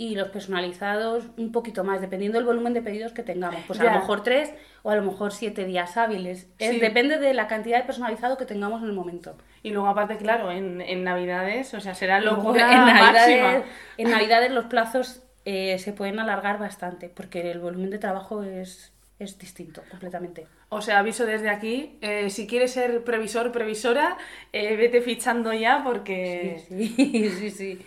Y 0.00 0.14
los 0.14 0.28
personalizados 0.28 1.24
un 1.36 1.52
poquito 1.52 1.84
más, 1.84 2.00
dependiendo 2.00 2.38
del 2.38 2.46
volumen 2.46 2.72
de 2.72 2.80
pedidos 2.80 3.12
que 3.12 3.22
tengamos. 3.22 3.60
Pues 3.66 3.78
a 3.80 3.84
lo 3.84 3.90
mejor 3.90 4.22
tres 4.22 4.50
o 4.82 4.90
a 4.90 4.96
lo 4.96 5.02
mejor 5.02 5.30
siete 5.30 5.66
días 5.66 5.98
hábiles. 5.98 6.48
Es- 6.58 6.80
depende 6.80 7.18
de 7.18 7.34
la 7.34 7.46
cantidad 7.48 7.76
de 7.78 7.84
personalizado 7.84 8.38
que 8.38 8.46
tengamos 8.46 8.80
en 8.82 8.88
el 8.88 8.94
momento. 8.94 9.36
Y 9.62 9.72
luego, 9.72 9.88
aparte, 9.88 10.16
claro, 10.16 10.50
en, 10.52 10.80
en 10.80 11.04
Navidades, 11.04 11.74
o 11.74 11.80
sea, 11.80 11.94
será 11.94 12.18
Luego, 12.18 12.36
locura 12.44 12.72
en, 12.72 12.86
Navidades, 12.86 13.42
máxima. 13.42 13.64
en 13.98 14.10
Navidades 14.10 14.52
los 14.52 14.64
plazos 14.64 15.22
eh, 15.44 15.78
se 15.78 15.92
pueden 15.92 16.18
alargar 16.18 16.58
bastante 16.58 17.10
porque 17.10 17.50
el 17.50 17.58
volumen 17.60 17.90
de 17.90 17.98
trabajo 17.98 18.42
es, 18.42 18.94
es 19.18 19.38
distinto 19.38 19.82
completamente. 19.90 20.46
O 20.70 20.80
sea, 20.80 21.00
aviso 21.00 21.26
desde 21.26 21.50
aquí, 21.50 21.98
eh, 22.00 22.30
si 22.30 22.46
quieres 22.46 22.72
ser 22.72 23.04
previsor, 23.04 23.52
previsora, 23.52 24.16
eh, 24.54 24.76
vete 24.76 25.02
fichando 25.02 25.52
ya 25.52 25.82
porque... 25.84 26.64
Sí, 26.70 26.88
sí, 26.96 27.28
sí, 27.38 27.50
sí. 27.50 27.86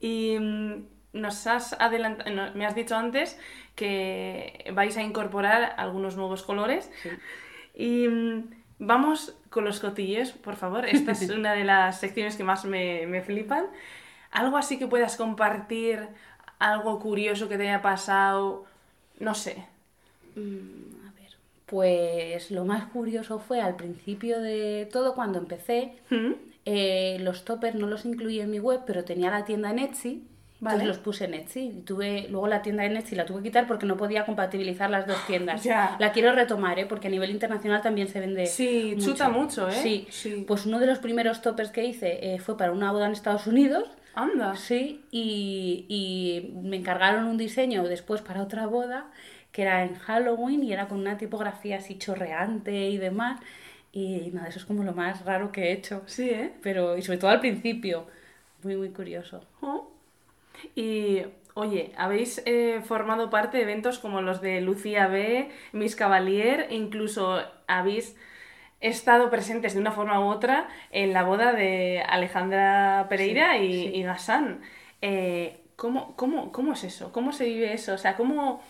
Y 0.00 0.36
mm, 0.40 0.86
nos 1.12 1.46
has 1.46 1.72
adelantado, 1.74 2.30
no, 2.30 2.52
me 2.54 2.66
has 2.66 2.74
dicho 2.74 2.96
antes 2.96 3.38
que 3.74 4.70
vais 4.74 4.96
a 4.96 5.02
incorporar 5.02 5.74
algunos 5.76 6.16
nuevos 6.16 6.42
colores. 6.42 6.90
Sí. 7.02 7.10
Y 7.74 8.08
mm, 8.08 8.50
vamos 8.78 9.34
con 9.50 9.64
los 9.64 9.80
cotillos, 9.80 10.32
por 10.32 10.56
favor. 10.56 10.86
Esta 10.86 11.12
es 11.12 11.28
una 11.30 11.52
de 11.54 11.64
las 11.64 12.00
secciones 12.00 12.36
que 12.36 12.44
más 12.44 12.64
me, 12.64 13.06
me 13.06 13.22
flipan. 13.22 13.66
Algo 14.30 14.56
así 14.56 14.78
que 14.78 14.86
puedas 14.86 15.16
compartir, 15.16 16.08
algo 16.58 17.00
curioso 17.00 17.48
que 17.48 17.56
te 17.56 17.68
haya 17.68 17.82
pasado, 17.82 18.66
no 19.18 19.34
sé. 19.34 19.64
Mm, 20.36 21.08
a 21.08 21.12
ver. 21.12 21.30
Pues 21.66 22.50
lo 22.50 22.64
más 22.64 22.84
curioso 22.86 23.38
fue 23.38 23.60
al 23.60 23.76
principio 23.76 24.40
de 24.40 24.88
todo, 24.92 25.14
cuando 25.14 25.38
empecé, 25.38 25.94
¿Mm? 26.10 26.32
eh, 26.64 27.18
los 27.20 27.44
toppers 27.44 27.74
no 27.76 27.86
los 27.86 28.04
incluí 28.04 28.40
en 28.40 28.50
mi 28.50 28.60
web, 28.60 28.82
pero 28.86 29.04
tenía 29.04 29.30
la 29.30 29.44
tienda 29.44 29.70
en 29.70 29.80
Etsy. 29.80 30.24
Vale. 30.60 30.74
Entonces 30.74 30.88
los 30.88 30.98
puse 30.98 31.24
en 31.24 31.34
Etsy. 31.34 31.60
Y 31.78 31.80
tuve, 31.80 32.26
luego 32.28 32.46
la 32.46 32.60
tienda 32.60 32.84
en 32.84 32.96
Etsy 32.96 33.16
la 33.16 33.24
tuve 33.24 33.38
que 33.38 33.44
quitar 33.44 33.66
porque 33.66 33.86
no 33.86 33.96
podía 33.96 34.26
compatibilizar 34.26 34.90
las 34.90 35.06
dos 35.06 35.16
tiendas. 35.26 35.64
Ya. 35.64 35.96
La 35.98 36.12
quiero 36.12 36.32
retomar, 36.32 36.78
¿eh? 36.78 36.86
porque 36.86 37.08
a 37.08 37.10
nivel 37.10 37.30
internacional 37.30 37.80
también 37.80 38.08
se 38.08 38.20
vende. 38.20 38.46
Sí, 38.46 38.96
chuta 38.98 39.30
mucho, 39.30 39.68
¿eh? 39.68 39.72
Sí. 39.72 40.06
Sí. 40.10 40.44
Pues 40.46 40.66
uno 40.66 40.78
de 40.78 40.86
los 40.86 40.98
primeros 40.98 41.40
toppers 41.40 41.70
que 41.70 41.84
hice 41.84 42.34
eh, 42.34 42.38
fue 42.38 42.58
para 42.58 42.72
una 42.72 42.92
boda 42.92 43.06
en 43.06 43.12
Estados 43.12 43.46
Unidos. 43.46 43.88
Anda. 44.14 44.54
Sí, 44.56 45.04
y, 45.10 45.86
y 45.88 46.52
me 46.62 46.76
encargaron 46.76 47.24
un 47.26 47.38
diseño 47.38 47.84
después 47.84 48.20
para 48.20 48.42
otra 48.42 48.66
boda 48.66 49.10
que 49.52 49.62
era 49.62 49.82
en 49.82 49.94
Halloween 49.94 50.62
y 50.62 50.72
era 50.72 50.88
con 50.88 50.98
una 50.98 51.16
tipografía 51.16 51.76
así 51.78 51.98
chorreante 51.98 52.90
y 52.90 52.98
demás. 52.98 53.40
Y 53.92 54.30
nada, 54.32 54.48
eso 54.48 54.58
es 54.58 54.64
como 54.64 54.84
lo 54.84 54.92
más 54.92 55.24
raro 55.24 55.50
que 55.50 55.68
he 55.68 55.72
hecho. 55.72 56.02
Sí, 56.06 56.30
¿eh? 56.30 56.52
Pero, 56.62 56.96
y 56.96 57.02
sobre 57.02 57.18
todo 57.18 57.30
al 57.30 57.40
principio, 57.40 58.06
muy, 58.62 58.76
muy 58.76 58.90
curioso. 58.90 59.42
Oh. 59.60 59.88
Y, 60.74 61.22
oye, 61.54 61.92
habéis 61.96 62.42
eh, 62.46 62.80
formado 62.84 63.30
parte 63.30 63.56
de 63.58 63.64
eventos 63.64 63.98
como 63.98 64.20
los 64.22 64.40
de 64.40 64.60
Lucía 64.60 65.06
B, 65.08 65.50
Miss 65.72 65.96
Cavalier, 65.96 66.66
e 66.70 66.74
incluso 66.76 67.42
habéis 67.66 68.16
estado 68.80 69.30
presentes 69.30 69.74
de 69.74 69.80
una 69.80 69.92
forma 69.92 70.20
u 70.20 70.28
otra 70.30 70.68
en 70.90 71.12
la 71.12 71.22
boda 71.24 71.52
de 71.52 72.02
Alejandra 72.08 73.06
Pereira 73.08 73.56
Sí, 73.58 73.64
y, 73.64 73.72
sí. 73.84 73.90
y 73.96 74.02
Gassan. 74.02 74.62
Eh, 75.02 75.58
¿cómo, 75.76 76.16
cómo, 76.16 76.52
¿Cómo 76.52 76.72
es 76.74 76.84
eso? 76.84 77.12
¿Cómo 77.12 77.32
se 77.32 77.44
vive 77.46 77.72
eso? 77.74 77.94
O 77.94 77.98
sea, 77.98 78.16
¿cómo...? 78.16 78.62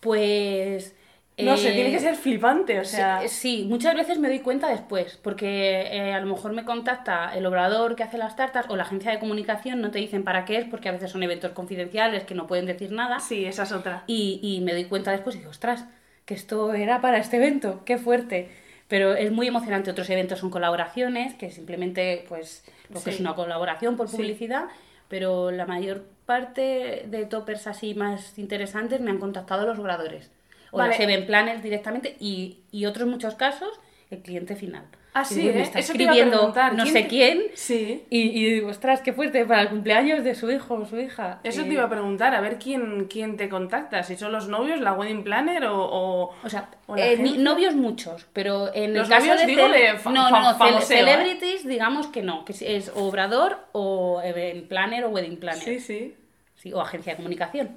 Pues 0.00 0.96
No 1.38 1.56
sé, 1.56 1.70
Eh, 1.70 1.74
tiene 1.74 1.90
que 1.92 2.00
ser 2.00 2.16
flipante, 2.16 2.80
o 2.80 2.84
sea... 2.84 3.20
Sí, 3.22 3.28
sí, 3.28 3.66
muchas 3.68 3.94
veces 3.94 4.18
me 4.18 4.28
doy 4.28 4.40
cuenta 4.40 4.68
después, 4.68 5.18
porque 5.22 5.82
eh, 5.82 6.12
a 6.12 6.20
lo 6.20 6.26
mejor 6.26 6.52
me 6.52 6.64
contacta 6.64 7.32
el 7.36 7.46
obrador 7.46 7.94
que 7.94 8.02
hace 8.02 8.18
las 8.18 8.34
tartas 8.34 8.66
o 8.68 8.76
la 8.76 8.82
agencia 8.82 9.10
de 9.12 9.18
comunicación, 9.18 9.80
no 9.80 9.90
te 9.90 9.98
dicen 9.98 10.24
para 10.24 10.44
qué 10.44 10.56
es, 10.58 10.64
porque 10.64 10.88
a 10.88 10.92
veces 10.92 11.10
son 11.10 11.22
eventos 11.22 11.52
confidenciales 11.52 12.24
que 12.24 12.34
no 12.34 12.46
pueden 12.46 12.66
decir 12.66 12.90
nada. 12.92 13.20
Sí, 13.20 13.44
esa 13.44 13.62
es 13.62 13.72
otra. 13.72 14.04
Y, 14.06 14.40
y 14.42 14.60
me 14.62 14.72
doy 14.72 14.84
cuenta 14.86 15.12
después 15.12 15.36
y 15.36 15.38
digo, 15.38 15.50
ostras, 15.50 15.84
que 16.24 16.34
esto 16.34 16.74
era 16.74 17.00
para 17.00 17.18
este 17.18 17.36
evento, 17.36 17.82
qué 17.84 17.98
fuerte. 17.98 18.48
Pero 18.88 19.14
es 19.14 19.30
muy 19.30 19.46
emocionante. 19.46 19.90
Otros 19.90 20.08
eventos 20.10 20.38
son 20.38 20.50
colaboraciones, 20.50 21.34
que 21.34 21.50
simplemente, 21.50 22.24
pues, 22.28 22.64
lo 22.92 23.02
que 23.02 23.10
es 23.10 23.20
una 23.20 23.34
colaboración 23.34 23.96
por 23.96 24.08
Sí. 24.08 24.16
publicidad, 24.16 24.64
pero 25.08 25.50
la 25.50 25.66
mayor 25.66 26.04
parte 26.26 27.04
de 27.06 27.26
toppers 27.26 27.66
así 27.66 27.94
más 27.94 28.38
interesantes 28.38 29.00
me 29.00 29.10
han 29.10 29.18
contactado 29.18 29.66
los 29.66 29.78
obradores. 29.78 30.30
O 30.70 30.78
Vale. 30.78 30.90
las 30.90 31.00
event 31.00 31.26
planners 31.26 31.62
directamente 31.62 32.16
y, 32.20 32.58
y 32.70 32.86
otros 32.86 33.08
muchos 33.08 33.34
casos, 33.34 33.70
el 34.10 34.20
cliente 34.22 34.56
final. 34.56 34.84
Ah, 35.14 35.24
sí, 35.24 35.40
digo, 35.40 35.54
me 35.54 35.60
¿eh? 35.60 35.62
está 35.62 35.78
Eso 35.80 35.94
te 35.94 36.02
iba 36.02 36.12
a 36.12 36.14
escribiendo 36.14 36.42
no 36.76 36.82
¿quién 36.84 36.94
sé 36.94 37.02
te- 37.02 37.08
quién. 37.08 37.42
Sí. 37.54 38.04
Y, 38.08 38.20
y 38.38 38.54
digo, 38.54 38.68
ostras, 38.68 39.00
qué 39.00 39.12
fuerte, 39.12 39.44
para 39.46 39.62
el 39.62 39.68
cumpleaños 39.70 40.22
de 40.22 40.34
su 40.34 40.50
hijo 40.50 40.74
o 40.74 40.84
su 40.86 40.98
hija. 41.00 41.40
Eso 41.42 41.62
Eh, 41.62 41.64
te 41.64 41.72
iba 41.72 41.84
a 41.84 41.88
preguntar, 41.88 42.34
a 42.34 42.40
ver 42.40 42.58
quién, 42.58 43.06
quién 43.06 43.36
te 43.36 43.48
contacta, 43.48 44.02
si 44.04 44.16
son 44.16 44.30
los 44.32 44.46
novios, 44.48 44.80
la 44.80 44.92
wedding 44.92 45.24
planner 45.24 45.64
o... 45.64 45.76
o- 45.82 46.34
O 46.44 46.48
sea, 46.48 46.68
o 46.86 46.96
eh, 46.96 47.16
novios 47.38 47.74
muchos, 47.74 48.26
pero 48.32 48.72
en 48.74 48.94
Los 48.94 49.08
el 49.08 49.14
caso 49.14 49.26
novios 49.26 49.40
de, 49.40 49.46
digo 49.46 49.62
no, 50.10 50.30
no, 50.30 50.54
famoseo, 50.56 50.78
¿eh? 50.78 50.82
celebrities, 50.82 51.66
digamos 51.66 52.06
que 52.08 52.22
no, 52.22 52.44
que 52.44 52.52
es- 52.52 52.92
obrador 52.94 53.58
o 53.72 54.20
event 54.22 54.68
planner 54.68 55.04
o 55.04 55.08
wedding 55.08 55.38
planner, 55.38 55.64
Sí, 55.64 55.80
sí. 55.80 56.14
Sí, 56.54 56.72
o 56.72 56.80
agencia 56.80 57.12
de 57.14 57.16
comunicación. 57.16 57.76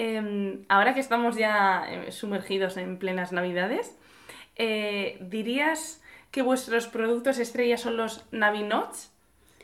Em, 0.00 0.64
ahora 0.70 0.94
que 0.94 1.00
estamos 1.00 1.36
ya 1.36 1.84
eh, 1.86 2.10
sumergidos 2.10 2.78
en 2.78 2.98
plenas 2.98 3.32
navidades, 3.32 3.98
eh, 4.56 5.18
¿dirías 5.20 6.02
que 6.30 6.40
vuestros 6.40 6.86
productos 6.86 7.38
estrella 7.38 7.76
son 7.76 7.98
los 7.98 8.24
Navinots? 8.32 9.12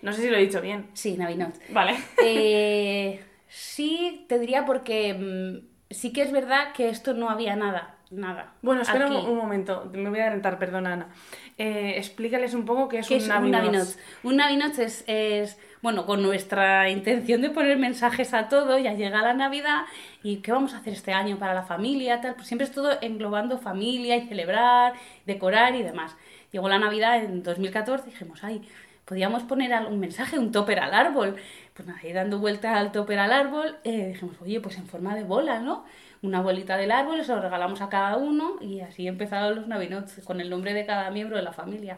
No 0.02 0.12
sé 0.12 0.20
si 0.20 0.28
lo 0.28 0.36
he 0.36 0.42
dicho 0.42 0.60
bien. 0.60 0.88
Sí, 0.92 1.16
Navinot. 1.16 1.54
Vale. 1.70 1.96
Eh, 2.22 3.24
sí, 3.48 4.26
te 4.28 4.38
diría 4.38 4.66
porque 4.66 5.14
mm, 5.14 5.94
sí 5.94 6.12
que 6.12 6.20
es 6.20 6.32
verdad 6.32 6.74
que 6.74 6.90
esto 6.90 7.14
no 7.14 7.30
había 7.30 7.56
nada, 7.56 7.94
nada. 8.10 8.52
Bueno, 8.60 8.82
espera 8.82 9.06
un, 9.06 9.38
momento, 9.38 9.90
me 9.94 10.10
voy 10.10 10.18
a 10.18 10.24
adelantar, 10.24 10.58
perdona 10.58 10.92
Ana. 10.92 11.08
Eh, 11.56 11.94
explícales 11.96 12.52
un 12.52 12.66
poco 12.66 12.88
qué 12.88 12.98
es 12.98 13.08
¿Qué 13.08 13.14
un 13.14 13.20
es 13.22 13.28
Navinot. 13.28 13.62
un 13.62 13.66
Navinot? 13.72 13.88
Un 14.22 14.36
Navinot 14.36 14.78
es, 14.80 15.02
es, 15.06 15.58
bueno, 15.86 16.04
con 16.04 16.20
nuestra 16.20 16.90
intención 16.90 17.40
de 17.42 17.50
poner 17.50 17.78
mensajes 17.78 18.34
a 18.34 18.48
todo, 18.48 18.76
ya 18.76 18.94
llega 18.94 19.22
la 19.22 19.34
Navidad 19.34 19.82
y 20.24 20.38
qué 20.38 20.50
vamos 20.50 20.74
a 20.74 20.78
hacer 20.78 20.92
este 20.94 21.12
año 21.12 21.38
para 21.38 21.54
la 21.54 21.62
familia, 21.62 22.20
tal, 22.20 22.34
pues 22.34 22.48
siempre 22.48 22.64
es 22.66 22.72
todo 22.72 22.90
englobando 23.02 23.56
familia 23.58 24.16
y 24.16 24.26
celebrar, 24.26 24.94
decorar 25.26 25.76
y 25.76 25.84
demás. 25.84 26.16
Llegó 26.50 26.68
la 26.68 26.80
Navidad 26.80 27.22
en 27.22 27.44
2014 27.44 28.08
y 28.08 28.10
dijimos, 28.10 28.42
ay, 28.42 28.62
podíamos 29.04 29.44
poner 29.44 29.72
algún 29.72 30.00
mensaje, 30.00 30.40
un 30.40 30.50
topper 30.50 30.80
al 30.80 30.92
árbol. 30.92 31.36
Pues 31.74 31.86
nada, 31.86 32.00
y 32.02 32.12
dando 32.12 32.40
vuelta 32.40 32.76
al 32.76 32.90
topper 32.90 33.20
al 33.20 33.30
árbol, 33.32 33.76
eh, 33.84 34.08
dijimos, 34.08 34.34
oye, 34.42 34.60
pues 34.60 34.78
en 34.78 34.86
forma 34.88 35.14
de 35.14 35.22
bola, 35.22 35.60
¿no? 35.60 35.84
Una 36.20 36.40
bolita 36.42 36.76
del 36.76 36.90
árbol, 36.90 37.24
se 37.24 37.32
lo 37.32 37.40
regalamos 37.40 37.80
a 37.80 37.88
cada 37.88 38.16
uno 38.16 38.56
y 38.60 38.80
así 38.80 39.06
empezaron 39.06 39.54
los 39.54 39.68
Navinots 39.68 40.20
con 40.24 40.40
el 40.40 40.50
nombre 40.50 40.74
de 40.74 40.84
cada 40.84 41.12
miembro 41.12 41.36
de 41.36 41.44
la 41.44 41.52
familia. 41.52 41.94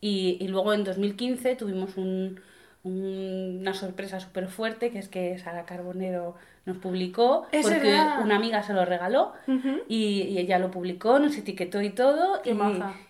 Y, 0.00 0.36
y 0.40 0.48
luego 0.48 0.72
en 0.74 0.84
2015 0.84 1.56
tuvimos 1.56 1.96
un- 1.96 2.06
un- 2.06 2.40
una 2.86 3.74
sorpresa 3.74 4.20
súper 4.20 4.48
fuerte, 4.48 4.90
que 4.90 4.98
es 4.98 5.08
que 5.08 5.38
Sara 5.38 5.64
Carbonero 5.64 6.36
nos 6.64 6.78
publicó, 6.78 7.46
Es 7.52 7.62
porque 7.62 7.78
verdad. 7.80 8.20
una 8.22 8.36
amiga 8.36 8.62
se 8.62 8.72
lo 8.74 8.84
regaló 8.84 9.32
y, 9.88 10.22
y 10.22 10.38
ella 10.38 10.58
lo 10.58 10.70
publicó, 10.70 11.18
nos 11.18 11.36
etiquetó 11.36 11.80
y 11.82 11.90
todo. 11.90 12.42
Qué 12.42 12.56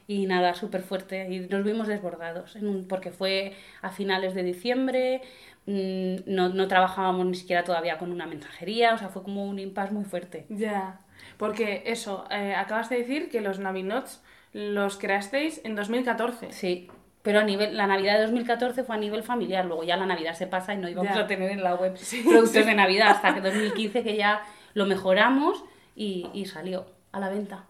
y, 0.09 0.27
nada, 0.27 0.55
súper 0.55 0.83
fuerte. 0.83 1.27
Y 1.31 1.41
nos 1.41 1.65
vimos 1.65 1.87
desbordados, 1.89 2.57
en 2.57 2.69
un- 2.69 2.87
porque 2.89 3.11
fue 3.11 3.55
a 3.83 3.91
finales 3.91 4.35
de 4.35 4.43
diciembre, 4.43 5.21
mm, 5.67 6.17
no, 6.27 6.49
no 6.51 6.69
trabajábamos 6.69 7.27
ni 7.27 7.35
siquiera 7.35 7.65
todavía 7.65 7.99
con 7.99 8.13
una 8.13 8.27
mensajería, 8.27 8.95
o 8.95 8.99
sea, 8.99 9.09
fue 9.09 9.23
como 9.23 9.47
un 9.47 9.59
impasse 9.59 9.93
muy 9.93 10.05
fuerte. 10.05 10.47
Ya, 10.51 11.01
porque 11.39 11.83
eso, 11.87 12.25
eh, 12.31 12.55
acabas 12.55 12.89
de 12.91 12.99
decir 12.99 13.29
que 13.31 13.41
los 13.41 13.59
Navinots 13.59 14.23
los 14.53 14.97
creasteis 14.97 15.61
en 15.65 15.75
2014. 15.77 16.53
Sí, 16.53 16.89
pero 17.27 17.41
a 17.41 17.43
nivel, 17.43 17.77
la 17.77 17.89
Navidad 17.89 18.15
de 18.15 18.23
2014 18.23 18.85
fue 18.85 18.95
a 18.95 18.99
nivel 18.99 19.25
familiar, 19.25 19.65
luego 19.67 19.83
ya 19.83 19.97
la 19.97 20.07
Navidad 20.07 20.35
se 20.35 20.47
pasa 20.47 20.73
y 20.75 20.77
no 20.79 20.89
íbamos 20.89 21.13
Ya. 21.13 21.23
a 21.23 21.27
tener 21.27 21.51
en 21.51 21.65
la 21.65 21.75
web 21.75 21.99
productos 22.25 22.65
de 22.67 22.75
Navidad 22.75 23.09
hasta 23.11 23.35
que 23.35 23.41
2015 23.41 24.05
que 24.05 24.17
ya 24.17 24.43
lo 24.75 24.87
mejoramos 24.87 25.65
y, 25.97 26.29
y 26.33 26.47
salió 26.47 26.87
a 27.11 27.19
la 27.19 27.29
venta. 27.29 27.65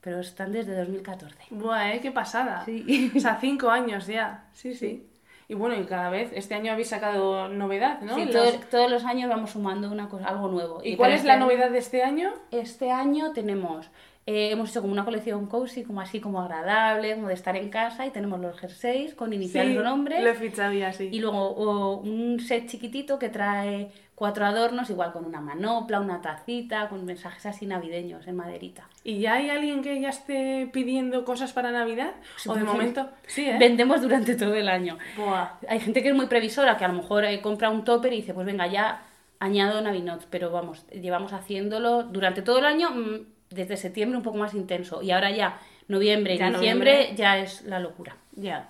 Pero 0.00 0.20
están 0.20 0.52
desde 0.52 0.76
2014. 0.76 1.36
Buah, 1.50 1.94
¿eh? 1.94 2.00
Qué 2.00 2.12
pasada. 2.12 2.62
Sí. 2.64 3.10
O 3.16 3.18
sea, 3.18 3.38
cinco 3.40 3.70
años 3.70 4.06
ya. 4.06 4.44
Sí, 4.52 4.74
sí. 4.74 5.10
Y 5.48 5.54
bueno, 5.54 5.74
y 5.78 5.84
cada 5.86 6.08
vez, 6.10 6.30
este 6.34 6.54
año 6.54 6.72
habéis 6.72 6.88
sacado 6.90 7.48
novedad, 7.48 8.00
¿no? 8.00 8.14
Sí, 8.14 8.26
Los- 8.26 8.32
todo- 8.34 8.60
todos 8.70 8.90
los 8.90 9.04
años 9.04 9.28
vamos 9.28 9.50
sumando 9.50 9.90
una 9.90 10.08
cosa, 10.08 10.28
algo 10.28 10.48
nuevo. 10.48 10.80
¿Y 10.84 10.90
pero 10.92 10.98
cuál 10.98 11.10
es 11.12 11.16
este 11.16 11.28
la 11.28 11.34
año- 11.34 11.44
novedad 11.46 11.70
de 11.70 11.78
este 11.78 12.02
año? 12.02 12.32
Este 12.50 12.90
año 12.92 13.32
tenemos, 13.32 13.90
eh, 14.26 14.50
hemos 14.52 14.70
hecho 14.70 14.80
como 14.80 14.92
una 14.92 15.04
colección 15.04 15.46
cozy, 15.46 15.82
como 15.84 16.00
así 16.00 16.18
como 16.18 16.40
agradable, 16.40 17.14
como 17.14 17.28
de 17.28 17.34
estar 17.34 17.56
en 17.56 17.68
casa 17.68 18.06
y 18.06 18.10
tenemos 18.10 18.40
los 18.40 18.58
jerseys 18.58 19.14
con 19.14 19.34
iniciales 19.34 19.72
Sí, 19.72 19.78
o 19.78 19.82
nombres. 19.82 20.22
Lo 20.22 20.30
he 20.30 20.34
fichado 20.34 20.72
ya, 20.72 20.92
sí. 20.94 21.10
Y 21.12 21.20
luego 21.20 21.50
o, 21.50 21.98
un 21.98 22.40
set 22.40 22.66
chiquitito 22.66 23.18
que 23.18 23.28
trae 23.28 23.90
cuatro 24.14 24.46
adornos, 24.46 24.88
igual 24.88 25.12
con 25.12 25.26
una 25.26 25.42
manopla, 25.42 26.00
una 26.00 26.22
tacita, 26.22 26.88
con 26.88 27.04
mensajes 27.04 27.44
así 27.44 27.66
navideños 27.66 28.26
en 28.26 28.36
maderita. 28.36 28.88
¿Y 29.02 29.18
ya 29.18 29.34
hay 29.34 29.50
alguien 29.50 29.82
que 29.82 30.00
ya 30.00 30.08
esté 30.08 30.70
pidiendo 30.72 31.26
cosas 31.26 31.52
para 31.52 31.70
Navidad? 31.70 32.12
¿O 32.46 32.54
de 32.54 32.64
momento? 32.64 33.10
Sí, 33.26 33.44
¿eh? 33.44 33.56
Vendemos 33.58 34.00
durante 34.00 34.36
todo 34.36 34.54
el 34.54 34.68
año. 34.68 34.96
Buah. 35.18 35.58
Hay 35.68 35.80
gente 35.80 36.02
que 36.02 36.08
es 36.08 36.14
muy 36.14 36.26
previsora, 36.26 36.78
que 36.78 36.84
a 36.86 36.88
lo 36.88 36.94
mejor 36.94 37.24
eh, 37.24 37.42
compra 37.42 37.68
un 37.68 37.84
topper 37.84 38.12
y 38.14 38.16
dice, 38.16 38.32
pues 38.32 38.46
venga, 38.46 38.66
ya 38.68 39.02
añado 39.38 39.82
Navinots, 39.82 40.26
pero 40.30 40.50
vamos, 40.50 40.86
llevamos 40.88 41.34
haciéndolo 41.34 42.04
durante 42.04 42.40
todo 42.40 42.58
el 42.58 42.64
año, 42.64 42.90
mm, 42.90 43.33
desde 43.54 43.76
septiembre 43.76 44.16
un 44.18 44.22
poco 44.24 44.38
más 44.38 44.54
intenso, 44.54 45.02
y 45.02 45.10
ahora 45.10 45.30
ya 45.30 45.58
noviembre 45.88 46.34
y 46.34 46.38
Ya 46.38 46.50
diciembre 46.50 46.92
noviembre. 46.92 47.16
ya 47.16 47.38
es 47.38 47.62
la 47.62 47.78
locura. 47.78 48.16
Ya. 48.32 48.68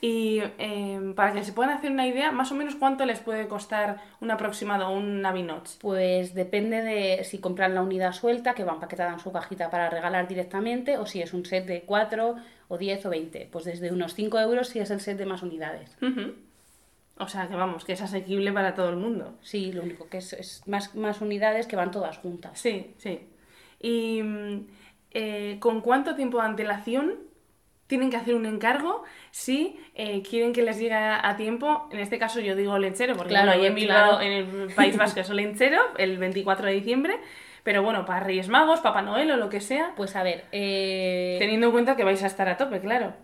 Y 0.00 0.40
eh, 0.58 1.12
para 1.16 1.32
que 1.32 1.42
se 1.42 1.52
puedan 1.52 1.76
hacer 1.76 1.90
una 1.90 2.06
idea, 2.06 2.30
más 2.30 2.52
o 2.52 2.54
menos 2.54 2.76
cuánto 2.76 3.04
les 3.06 3.18
puede 3.18 3.48
costar 3.48 3.96
un 4.20 4.30
aproximado, 4.30 4.90
un 4.90 5.20
Navinots. 5.20 5.78
Pues 5.80 6.32
depende 6.32 6.82
de 6.82 7.24
si 7.24 7.38
compran 7.38 7.74
la 7.74 7.82
unidad 7.82 8.12
suelta, 8.12 8.54
que 8.54 8.62
va 8.64 8.74
empaquetada 8.74 9.12
en 9.12 9.18
su 9.18 9.32
cajita 9.32 9.68
para 9.68 9.90
regalar 9.90 10.28
directamente, 10.28 10.96
o 10.96 11.06
si 11.06 11.20
es 11.22 11.32
un 11.34 11.44
set 11.44 11.66
de 11.66 11.82
4 11.82 12.36
o 12.68 12.78
10 12.78 13.06
o 13.06 13.10
20. 13.10 13.48
Pues 13.50 13.64
desde 13.64 13.90
unos 13.90 14.14
5 14.14 14.38
euros 14.38 14.68
si 14.68 14.78
es 14.78 14.90
el 14.92 15.00
set 15.00 15.18
de 15.18 15.26
más 15.26 15.42
unidades. 15.42 15.96
O 17.18 17.28
sea, 17.28 17.48
que 17.48 17.56
vamos, 17.56 17.84
que 17.84 17.92
es 17.94 18.00
asequible 18.00 18.52
para 18.52 18.74
todo 18.74 18.90
el 18.90 18.96
mundo. 18.96 19.34
Sí, 19.42 19.72
lo 19.72 19.82
único 19.82 20.08
que 20.08 20.18
es, 20.18 20.32
es 20.32 20.62
más, 20.66 20.94
más 20.94 21.20
unidades 21.20 21.66
que 21.66 21.76
van 21.76 21.90
todas 21.90 22.16
juntas. 22.18 22.58
Sí, 22.58 22.94
sí. 22.98 23.26
¿Y 23.80 24.22
mm, 24.22 24.66
eh, 25.12 25.56
con 25.58 25.80
cuánto 25.80 26.14
tiempo 26.14 26.38
de 26.38 26.44
antelación 26.44 27.14
tienen 27.86 28.10
que 28.10 28.16
hacer 28.16 28.36
un 28.36 28.46
encargo 28.46 29.02
si 29.32 29.80
eh, 29.96 30.22
quieren 30.22 30.52
que 30.52 30.62
les 30.62 30.78
llegue 30.78 30.94
a, 30.94 31.34
tiempo? 31.36 31.88
En 31.90 31.98
este 31.98 32.18
caso 32.18 32.38
yo 32.40 32.54
digo 32.54 32.78
lechero, 32.78 33.16
porque 33.16 33.30
Claro, 33.30 33.48
bueno, 33.48 33.62
ahí 33.62 33.66
en 33.66 33.74
Bilbao, 33.74 34.18
claro. 34.18 34.20
en 34.20 34.32
el 34.32 34.74
País 34.74 34.96
Vasco 34.96 35.20
es 35.20 35.30
lechero, 35.30 35.80
el 35.98 36.18
24 36.18 36.66
de 36.66 36.72
diciembre. 36.74 37.18
Pero 37.62 37.82
bueno, 37.82 38.06
para 38.06 38.20
Reyes 38.20 38.48
Magos, 38.48 38.80
Papá 38.80 39.02
Noel 39.02 39.30
o 39.32 39.36
lo 39.36 39.50
que 39.50 39.60
sea, 39.60 39.92
Pues 39.96 40.16
a 40.16 40.22
ver, 40.22 40.44
eh, 40.52 41.36
teniendo 41.38 41.66
en 41.66 41.72
cuenta 41.72 41.96
que 41.96 42.04
vais 42.04 42.22
a 42.22 42.26
estar 42.26 42.48
a 42.48 42.56
tope, 42.56 42.80
claro. 42.80 43.14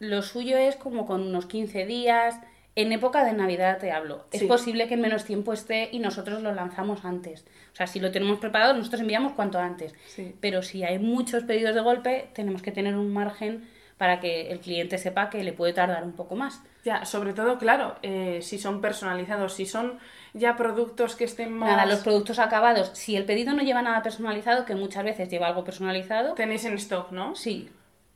Lo 0.00 0.22
suyo 0.22 0.56
es 0.56 0.76
como 0.76 1.06
con 1.06 1.22
unos 1.22 1.46
15 1.46 1.86
días. 1.86 2.40
En 2.80 2.92
época 2.92 3.24
de 3.24 3.32
Navidad 3.32 3.78
te 3.78 3.90
hablo. 3.90 4.26
Es 4.30 4.38
Sí. 4.38 4.46
posible 4.46 4.86
que 4.86 4.94
en 4.94 5.00
menos 5.00 5.24
tiempo 5.24 5.52
esté 5.52 5.88
y 5.90 5.98
nosotros 5.98 6.42
lo 6.42 6.52
lanzamos 6.52 7.04
antes. 7.04 7.44
O 7.72 7.76
sea, 7.76 7.88
si 7.88 7.98
lo 7.98 8.12
tenemos 8.12 8.38
preparado, 8.38 8.72
nosotros 8.72 9.00
enviamos 9.00 9.32
cuanto 9.32 9.58
antes. 9.58 9.94
Sí. 10.06 10.36
Pero 10.40 10.62
si 10.62 10.84
hay 10.84 11.00
muchos 11.00 11.42
pedidos 11.42 11.74
de 11.74 11.80
golpe, 11.80 12.28
tenemos 12.34 12.62
que 12.62 12.70
tener 12.70 12.94
un 12.96 13.12
margen 13.12 13.68
para 13.96 14.20
que 14.20 14.52
el 14.52 14.60
cliente 14.60 14.96
sepa 14.96 15.28
que 15.28 15.42
le 15.42 15.52
puede 15.52 15.72
tardar 15.72 16.04
un 16.04 16.12
poco 16.12 16.36
más. 16.36 16.62
Ya, 16.84 17.04
sobre 17.04 17.32
todo, 17.32 17.58
claro, 17.58 17.96
eh, 18.02 18.38
si 18.42 18.58
son 18.58 18.80
personalizados, 18.80 19.54
si 19.54 19.66
son 19.66 19.98
ya 20.32 20.56
productos 20.56 21.16
que 21.16 21.24
estén 21.24 21.52
más... 21.52 21.70
Nada, 21.70 21.84
los 21.84 21.98
productos 22.04 22.38
acabados, 22.38 22.92
si 22.94 23.16
el 23.16 23.24
pedido 23.24 23.54
no 23.54 23.62
lleva 23.64 23.82
nada 23.82 24.04
personalizado, 24.04 24.64
que 24.64 24.76
muchas 24.76 25.02
veces 25.02 25.28
lleva 25.28 25.48
algo 25.48 25.64
personalizado, 25.64 26.34
Tenéis 26.34 26.64
en 26.64 26.74
stock, 26.74 27.10
¿no? 27.10 27.34
Sí. 27.34 27.70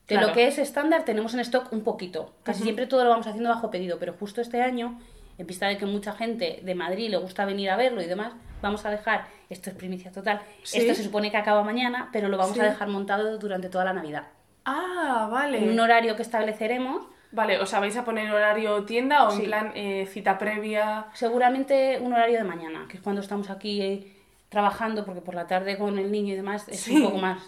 De 0.09 0.15
Claro. 0.17 0.29
lo 0.29 0.33
que 0.35 0.47
es 0.47 0.59
estándar 0.59 1.05
tenemos 1.05 1.33
en 1.35 1.41
stock 1.41 1.73
un 1.73 1.83
poquito. 1.83 2.33
Casi 2.43 2.63
siempre 2.65 2.87
todo 2.87 3.05
lo 3.05 3.11
vamos 3.11 3.27
haciendo 3.27 3.49
bajo 3.51 3.71
pedido, 3.71 3.99
pero 3.99 4.13
justo 4.19 4.41
este 4.41 4.61
año, 4.61 4.99
en 5.39 5.47
vista 5.47 5.69
de 5.69 5.79
que 5.79 5.87
mucha 5.87 6.13
gente 6.13 6.61
de 6.63 6.75
Madrid 6.75 7.09
le 7.11 7.17
gusta 7.17 7.45
venir 7.45 7.71
a 7.71 7.77
verlo 7.77 8.03
y 8.03 8.07
demás, 8.07 8.33
vamos 8.61 8.85
a 8.85 8.91
dejar, 8.91 9.27
esto 9.49 9.71
es 9.71 9.77
primicia 9.77 10.11
total, 10.13 10.41
Sí. 10.65 10.79
esto 10.79 10.95
se 10.95 11.05
supone 11.05 11.31
que 11.31 11.37
acaba 11.37 11.63
mañana, 11.63 12.09
pero 12.13 12.29
lo 12.29 12.37
vamos 12.37 12.55
Sí. 12.55 12.61
a 12.61 12.65
dejar 12.65 12.89
montado 12.89 13.39
durante 13.39 13.69
toda 13.69 13.85
la 13.85 13.93
Navidad. 13.93 14.25
Ah, 14.65 15.29
vale. 15.31 15.59
Un 15.69 15.79
horario 15.81 16.17
que 16.17 16.23
estableceremos, 16.23 17.07
Vale, 17.35 17.59
o 17.61 17.65
sea, 17.65 17.81
vais 17.81 17.97
a 17.97 18.05
poner 18.05 18.31
horario 18.31 18.85
tienda 18.85 19.27
o 19.27 19.31
Sí. 19.31 19.39
en 19.41 19.47
plan 19.47 19.73
eh, 19.75 20.07
cita 20.13 20.37
previa. 20.37 21.07
seguramente 21.15 21.99
un 22.03 22.13
horario 22.13 22.37
de 22.37 22.45
mañana, 22.45 22.85
que 22.91 22.99
es 22.99 23.03
cuando 23.03 23.23
estamos 23.23 23.49
aquí 23.49 23.81
eh, 23.81 24.13
trabajando, 24.51 25.07
porque 25.07 25.23
por 25.23 25.35
la 25.35 25.47
tarde 25.47 25.79
con 25.79 25.99
el 25.99 26.13
niño 26.13 26.35
y 26.35 26.37
demás 26.37 26.69
es 26.69 26.87
un 26.89 27.03
poco 27.05 27.17
más... 27.17 27.39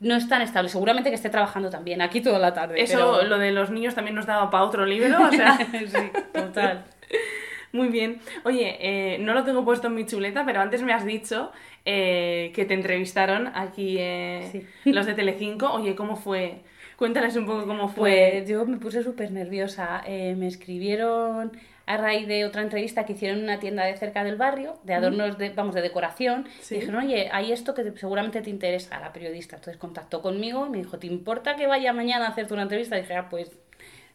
No 0.00 0.16
es 0.16 0.28
tan 0.28 0.42
estable. 0.42 0.68
Seguramente 0.70 1.10
que 1.10 1.14
esté 1.16 1.28
trabajando 1.28 1.68
también, 1.70 2.00
aquí 2.00 2.20
toda 2.20 2.38
la 2.38 2.52
tarde. 2.54 2.80
Eso, 2.82 3.16
pero- 3.18 3.28
lo 3.28 3.38
de 3.38 3.52
los 3.52 3.70
niños 3.70 3.94
también 3.94 4.14
nos 4.14 4.26
daba 4.26 4.50
para 4.50 4.64
otro 4.64 4.84
libro, 4.86 5.16
o 5.26 5.30
sea... 5.30 5.56
sí, 5.72 6.10
total. 6.32 6.84
Muy 7.72 7.88
bien. 7.88 8.20
Oye, 8.44 8.76
eh, 8.80 9.18
no 9.20 9.32
lo 9.34 9.44
tengo 9.44 9.64
puesto 9.64 9.86
en 9.86 9.94
mi 9.94 10.04
chuleta, 10.04 10.44
pero 10.44 10.60
antes 10.60 10.82
me 10.82 10.92
has 10.92 11.04
dicho 11.04 11.52
eh, 11.84 12.50
que 12.54 12.64
te 12.64 12.74
entrevistaron 12.74 13.46
aquí 13.54 13.96
eh, 14.00 14.48
Sí. 14.50 14.66
los 14.90 15.06
de 15.06 15.14
Telecinco. 15.14 15.70
Oye, 15.70 15.94
¿cómo 15.94 16.16
fue? 16.16 16.62
Cuéntales 16.96 17.36
un 17.36 17.46
poco 17.46 17.66
cómo 17.66 17.88
fue. 17.88 18.30
Pues 18.38 18.48
yo 18.48 18.66
me 18.66 18.76
puse 18.78 19.02
súper 19.02 19.30
nerviosa. 19.30 20.02
Eh, 20.06 20.34
me 20.36 20.48
escribieron 20.48 21.52
a 21.94 21.96
raíz 21.96 22.26
de 22.28 22.44
otra 22.44 22.62
entrevista 22.62 23.04
que 23.04 23.12
hicieron 23.14 23.38
en 23.38 23.44
una 23.44 23.58
tienda 23.58 23.84
de 23.84 23.96
cerca 23.96 24.22
del 24.24 24.36
barrio, 24.36 24.78
de 24.84 24.94
adornos, 24.94 25.36
de, 25.38 25.50
vamos, 25.50 25.74
de 25.74 25.82
decoración. 25.82 26.46
Sí. 26.60 26.76
Y 26.76 26.80
dijeron, 26.80 27.04
oye, 27.04 27.28
hay 27.32 27.52
esto 27.52 27.74
que 27.74 27.82
te- 27.84 27.98
seguramente 27.98 28.40
te 28.42 28.50
interesa, 28.50 28.98
la 29.00 29.12
periodista. 29.12 29.56
Entonces 29.56 29.76
contactó 29.78 30.22
conmigo 30.22 30.66
y 30.66 30.70
me 30.70 30.78
dijo, 30.78 30.98
¿te 30.98 31.06
importa 31.06 31.56
que 31.56 31.66
vaya 31.66 31.92
mañana 31.92 32.26
a 32.26 32.28
hacerte 32.30 32.52
una 32.54 32.62
entrevista? 32.62 32.96
Y 32.98 33.02
dije, 33.02 33.14
ah, 33.16 33.28
pues, 33.28 33.50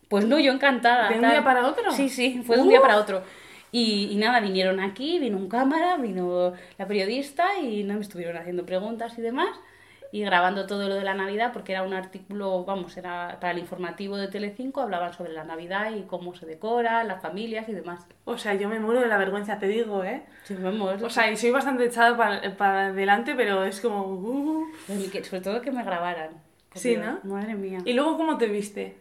pues 0.09 0.25
no, 0.25 0.39
yo 0.39 0.51
encantada. 0.53 1.09
¿De 1.09 1.15
un 1.15 1.21
tal". 1.21 1.31
día 1.31 1.43
para 1.43 1.67
otro? 1.67 1.91
Sí, 1.91 2.09
sí, 2.09 2.41
fue 2.45 2.55
de 2.57 2.61
un 2.63 2.69
día 2.69 2.81
para 2.81 2.97
otro. 2.97 3.23
Y, 3.71 4.07
y 4.11 4.15
nada, 4.15 4.39
vinieron 4.39 4.79
aquí, 4.79 5.19
vino 5.19 5.35
un 5.37 5.49
cámara, 5.49 5.97
vino 5.97 6.53
la 6.77 6.87
periodista 6.87 7.59
y 7.61 7.83
no 7.83 7.95
me 7.95 8.01
estuvieron 8.01 8.37
haciendo 8.37 8.65
preguntas 8.65 9.17
y 9.17 9.21
demás 9.21 9.49
y 10.15 10.21
grabando 10.23 10.65
todo 10.65 10.87
lo 10.87 10.95
de 10.95 11.03
la 11.03 11.13
Navidad 11.13 11.51
porque 11.51 11.73
era 11.73 11.83
un 11.83 11.93
artículo, 11.93 12.63
vamos, 12.63 12.95
era 12.95 13.37
para 13.41 13.51
el 13.51 13.59
informativo 13.59 14.15
de 14.15 14.29
Telecinco, 14.29 14.79
hablaban 14.79 15.11
sobre 15.11 15.33
la 15.33 15.43
Navidad 15.43 15.91
y 15.93 16.03
cómo 16.03 16.33
se 16.33 16.45
decora, 16.45 17.03
las 17.03 17.21
familias 17.21 17.67
y 17.67 17.73
demás. 17.73 18.07
O 18.23 18.37
sea, 18.37 18.53
yo 18.53 18.69
me 18.69 18.79
muero 18.79 19.01
de 19.01 19.07
la 19.07 19.17
vergüenza, 19.17 19.59
te 19.59 19.67
digo, 19.67 20.05
¿eh? 20.05 20.23
Sí, 20.45 20.55
vamos, 20.57 21.01
O 21.01 21.09
sea, 21.09 21.29
y 21.29 21.35
soy 21.35 21.51
bastante 21.51 21.83
echada 21.83 22.15
para, 22.15 22.55
para 22.55 22.85
adelante, 22.87 23.33
pero 23.35 23.65
es 23.65 23.81
como... 23.81 24.03
uh. 24.05 24.67
que- 25.11 25.25
sobre 25.25 25.41
todo 25.41 25.59
que 25.59 25.71
me 25.71 25.83
grabaran. 25.83 26.29
Sí, 26.73 26.95
¿no? 26.95 27.19
Madre 27.23 27.55
mía. 27.55 27.79
¿Y 27.83 27.91
luego 27.91 28.15
cómo 28.15 28.37
te 28.37 28.47
viste? 28.47 28.95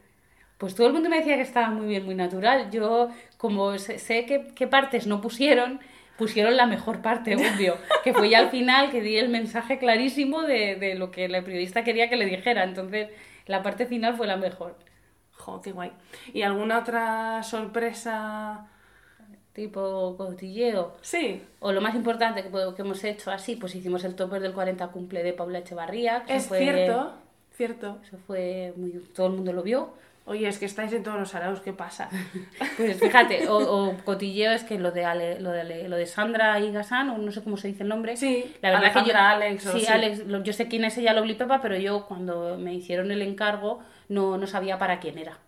Pues 0.59 0.75
todo 0.75 0.89
el 0.89 0.95
mundo 0.95 1.09
me 1.11 1.19
decía 1.19 1.37
que 1.37 1.43
estaba 1.43 1.69
muy 1.71 1.87
bien, 1.87 2.05
muy 2.05 2.17
natural. 2.17 2.71
Yo, 2.73 3.09
como 3.37 3.79
sé, 3.79 4.01
sé 4.01 4.27
qué, 4.27 4.49
qué 4.55 4.67
partes 4.67 5.07
no 5.07 5.21
pusieron, 5.21 5.79
pusieron 6.19 6.57
la 6.57 6.67
mejor 6.67 7.01
parte, 7.03 7.37
obvio. 7.57 7.77
Que 8.03 8.13
fue 8.15 8.29
ya 8.31 8.39
al 8.39 8.51
final 8.51 8.91
que 8.91 9.01
di 9.01 9.17
el 9.17 9.29
mensaje 9.29 9.79
clarísimo 9.79 10.43
de, 10.43 10.77
de 10.77 10.95
lo 10.95 11.11
que 11.11 11.29
la 11.29 11.43
periodista 11.43 11.85
quería 11.85 12.09
que 12.09 12.17
le 12.17 12.27
dijera. 12.27 12.65
Entonces, 12.65 13.09
la 13.47 13.63
parte 13.63 13.87
final 13.87 14.17
fue 14.17 14.27
la 14.27 14.37
mejor. 14.37 14.77
Jo, 15.33 15.61
qué 15.61 15.73
guay. 15.73 15.93
¿Y 16.33 16.43
alguna 16.43 16.79
otra 16.79 17.43
sorpresa? 17.43 18.67
Tipo 19.53 20.17
cotilleo. 20.17 20.97
Sí, 21.01 21.41
O 21.61 21.71
lo 21.71 21.81
más 21.81 21.95
importante 21.95 22.43
que, 22.43 22.51
que 22.51 22.83
hemos 22.83 23.05
hecho 23.05 23.31
así, 23.31 23.55
pues 23.55 23.75
hicimos 23.77 24.03
el 24.05 24.17
topper 24.17 24.41
del 24.43 24.53
40 24.53 24.89
cumple 24.89 25.23
de 25.23 25.33
Paula 25.33 25.59
Echevarría. 25.61 26.25
que 26.25 26.35
es 26.37 26.47
fue- 26.49 26.59
cierto, 26.59 27.13
cierto. 27.53 28.01
Eso 28.05 28.19
fue 28.27 28.73
muy... 28.77 28.91
Todo 29.15 29.29
el 29.29 29.35
mundo 29.35 29.53
lo 29.53 29.63
vio. 29.63 29.95
Oye, 30.27 30.49
es 30.49 30.59
que 30.59 30.65
estáis 30.65 30.91
en 30.95 31.03
todos 31.03 31.19
los 31.19 31.35
araos, 31.35 31.61
¿qué 31.61 31.73
pasa? 31.75 32.09
Pues 32.79 32.99
fíjate, 32.99 33.47
o, 33.49 33.57
o 33.59 33.97
cotilleo 34.05 34.53
es 34.53 34.65
que 34.65 34.79
lo 34.79 34.91
de, 34.91 35.05
Ale- 35.05 35.39
lo, 35.41 35.51
de 35.51 35.61
Ale- 35.61 35.89
lo 35.89 35.97
de 35.97 36.07
Sandra 36.07 36.59
y 36.61 36.73
Gasán, 36.73 37.11
o 37.11 37.19
no 37.19 37.31
sé 37.31 37.43
cómo 37.43 37.57
se 37.59 37.69
dice 37.69 37.83
el 37.83 37.91
nombre. 37.91 38.17
Sí, 38.17 38.55
la 38.63 38.71
verdad 38.71 38.89
que 38.89 38.95
yo, 38.95 39.01
Alejandra, 39.17 39.31
Alex, 39.31 39.63
sí, 39.65 39.81
sí. 39.81 39.87
Alex, 39.87 40.27
lo- 40.27 40.43
yo 40.43 40.53
sé 40.55 40.67
quién 40.67 40.85
es 40.85 40.97
ella, 40.97 41.13
lo 41.13 41.25
Pepa, 41.37 41.61
pero 41.61 41.77
yo 41.77 42.07
cuando 42.07 42.57
me 42.59 42.73
hicieron 42.75 43.11
el 43.11 43.21
encargo 43.23 43.81
no, 44.09 44.39
no 44.39 44.47
sabía 44.47 44.79
para 44.79 44.99
quién 44.99 45.19
era. 45.19 45.39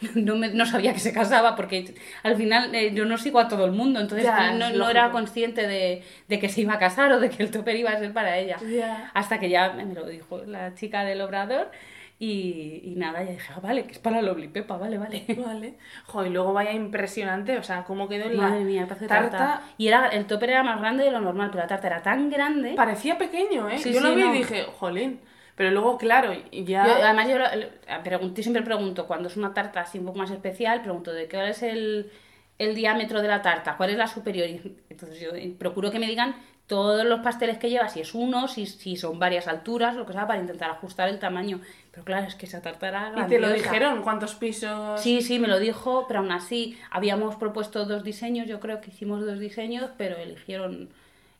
No, 0.14 0.36
me- 0.36 0.50
no 0.50 0.64
sabía 0.64 0.92
que 0.92 1.00
se 1.00 1.12
casaba 1.12 1.56
porque 1.56 1.96
al 2.22 2.36
final 2.36 2.72
eh, 2.74 2.92
yo 2.94 3.04
no 3.04 3.18
sigo 3.18 3.40
a 3.40 3.48
todo 3.48 3.64
el 3.64 3.72
mundo, 3.72 3.98
entonces 4.00 4.24
Ya, 4.26 4.52
no, 4.52 4.70
no 4.70 4.88
era 4.90 5.10
consciente 5.10 5.66
de, 5.66 6.04
de 6.28 6.38
que 6.38 6.48
se 6.48 6.60
iba 6.60 6.74
a 6.74 6.78
casar 6.78 7.10
o 7.10 7.18
de 7.18 7.30
que 7.30 7.42
el 7.42 7.50
topper 7.50 7.74
iba 7.74 7.90
a 7.90 7.98
ser 7.98 8.12
para 8.12 8.38
ella. 8.38 8.58
Ya. 8.64 9.10
Hasta 9.12 9.40
que 9.40 9.48
ya 9.50 9.72
me 9.72 9.92
lo 9.92 10.06
dijo 10.06 10.38
la 10.46 10.74
chica 10.76 11.02
del 11.04 11.20
obrador 11.20 11.72
y, 12.20 12.80
y 12.84 12.94
nada, 12.96 13.22
ya 13.22 13.30
dije, 13.30 13.52
ah, 13.54 13.60
vale, 13.60 13.84
que 13.84 13.92
es 13.92 13.98
para 14.00 14.20
Lovely 14.22 14.48
Pepa, 14.48 14.76
vale, 14.76 14.98
vale. 14.98 15.24
Vale. 15.38 15.74
Jo, 16.06 16.26
y 16.26 16.30
luego 16.30 16.52
vaya 16.52 16.72
impresionante, 16.72 17.56
o 17.58 17.62
sea, 17.62 17.84
cómo 17.84 18.08
quedó 18.08 18.28
la 18.28 18.48
Madre 18.48 18.64
mía, 18.64 18.86
tarta. 18.88 19.06
tarta. 19.06 19.62
Y 19.78 19.86
era, 19.88 20.08
el 20.08 20.26
topper 20.26 20.50
era 20.50 20.62
más 20.64 20.80
grande 20.80 21.04
de 21.04 21.12
lo 21.12 21.20
normal, 21.20 21.50
pero 21.52 21.62
la 21.62 21.68
tarta 21.68 21.86
era 21.86 22.02
tan 22.02 22.28
grande. 22.28 22.74
Parecía 22.74 23.18
pequeño, 23.18 23.68
¿eh? 23.70 23.78
Sí, 23.78 23.92
yo 23.92 24.00
lo 24.00 24.14
vi 24.16 24.22
no. 24.22 24.34
y 24.34 24.38
dije, 24.38 24.64
jolín. 24.64 25.20
Pero 25.54 25.70
luego, 25.72 25.98
claro, 25.98 26.32
y 26.52 26.64
ya... 26.64 26.86
Yo, 26.86 26.92
además, 27.04 27.28
yo, 27.28 27.38
lo- 27.38 28.02
pregunto- 28.04 28.42
siempre 28.42 28.62
pregunto, 28.62 29.06
cuando 29.06 29.28
es 29.28 29.36
una 29.36 29.54
tarta 29.54 29.80
así 29.80 29.98
un 29.98 30.06
poco 30.06 30.18
más 30.18 30.30
especial, 30.30 30.82
pregunto 30.82 31.12
de 31.12 31.28
cuál 31.28 31.48
es 31.48 31.62
el, 31.64 32.10
el 32.58 32.74
diámetro 32.76 33.22
de 33.22 33.28
la 33.28 33.42
tarta, 33.42 33.76
cuál 33.76 33.90
es 33.90 33.96
la 33.96 34.06
superior. 34.08 34.48
Entonces 34.88 35.20
yo 35.20 35.30
procuro 35.58 35.90
que 35.90 35.98
me 35.98 36.06
digan 36.06 36.36
todos 36.68 37.04
los 37.06 37.20
pasteles 37.20 37.58
que 37.58 37.70
lleva, 37.70 37.88
si 37.88 38.00
es 38.00 38.14
uno, 38.14 38.46
si, 38.46 38.66
si 38.66 38.94
son 38.96 39.18
varias 39.18 39.48
alturas, 39.48 39.96
lo 39.96 40.04
que 40.06 40.12
sea, 40.12 40.26
para 40.26 40.38
intentar 40.38 40.70
ajustar 40.70 41.08
el 41.08 41.18
tamaño. 41.18 41.60
Pero 41.98 42.04
claro, 42.04 42.26
es 42.28 42.34
que 42.36 42.46
esa 42.46 42.62
tarta 42.62 42.86
era 42.88 43.08
¿Y 43.08 43.12
te 43.26 43.38
lo 43.40 43.48
grandiosa. 43.48 43.54
dijeron? 43.54 44.02
¿Cuántos 44.02 44.34
pisos? 44.36 45.00
Sí, 45.00 45.20
sí, 45.20 45.38
me 45.40 45.48
lo 45.48 45.58
dijo, 45.58 46.04
pero 46.06 46.20
aún 46.20 46.30
así 46.30 46.78
habíamos 46.90 47.34
propuesto 47.36 47.84
dos 47.86 48.04
diseños, 48.04 48.46
yo 48.46 48.60
creo 48.60 48.80
que 48.80 48.90
hicimos 48.90 49.24
dos 49.26 49.38
diseños, 49.40 49.90
pero 49.98 50.16
eligieron 50.16 50.90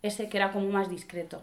ese 0.02 0.28
que 0.28 0.36
era 0.36 0.50
como 0.50 0.68
más 0.68 0.90
discreto. 0.90 1.42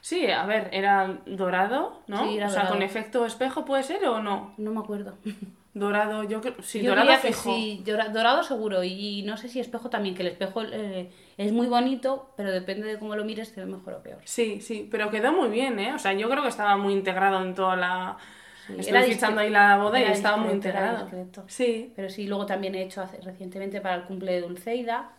Sí, 0.00 0.26
a 0.30 0.44
ver, 0.46 0.68
era 0.72 1.18
dorado, 1.26 2.02
¿no? 2.08 2.24
Sí, 2.28 2.36
era 2.36 2.46
o 2.48 2.50
sea, 2.50 2.62
dorado. 2.62 2.74
con 2.74 2.82
efecto 2.82 3.24
espejo 3.24 3.64
puede 3.64 3.84
ser 3.84 4.04
o 4.06 4.20
no. 4.20 4.52
No 4.58 4.72
me 4.72 4.80
acuerdo. 4.80 5.14
Dorado, 5.74 6.24
yo 6.24 6.40
creo. 6.42 6.54
Sí, 6.62 6.82
Yo 6.82 6.90
dorado 6.90 7.16
fijo. 7.16 7.54
sí, 7.54 7.82
dora- 7.86 8.08
dorado 8.10 8.42
seguro, 8.42 8.84
y 8.84 9.22
no 9.22 9.38
sé 9.38 9.48
si 9.48 9.58
espejo 9.58 9.88
también, 9.88 10.14
que 10.14 10.20
el 10.22 10.28
espejo 10.28 10.62
eh, 10.62 11.10
es 11.38 11.52
muy 11.52 11.66
bonito, 11.66 12.30
pero 12.36 12.50
depende 12.52 12.86
de 12.86 12.98
cómo 12.98 13.16
lo 13.16 13.24
mires, 13.24 13.54
te 13.54 13.60
ve 13.60 13.66
mejor 13.66 13.94
o 13.94 14.02
peor. 14.02 14.18
Sí, 14.24 14.60
sí, 14.60 14.86
pero 14.90 15.10
quedó 15.10 15.32
muy 15.32 15.48
bien, 15.48 15.78
¿eh? 15.78 15.94
O 15.94 15.98
sea, 15.98 16.12
yo 16.12 16.28
creo 16.28 16.42
que 16.42 16.50
estaba 16.50 16.76
muy 16.76 16.92
integrado 16.92 17.42
en 17.42 17.54
toda 17.54 17.76
la. 17.76 18.16
Sí, 18.66 18.88
era 18.90 19.02
fichando 19.02 19.40
ahí 19.40 19.50
la 19.50 19.78
boda 19.78 19.98
y 19.98 20.04
estaba 20.04 20.36
muy 20.36 20.52
integrado. 20.52 21.08
Sí. 21.48 21.92
Pero 21.96 22.08
sí, 22.10 22.26
luego 22.26 22.44
también 22.46 22.74
he 22.74 22.82
hecho 22.82 23.00
hace- 23.02 23.20
recientemente 23.22 23.80
para 23.80 23.94
el 23.96 24.02
cumple 24.04 24.32
de 24.32 24.40
Dulceida. 24.42 25.10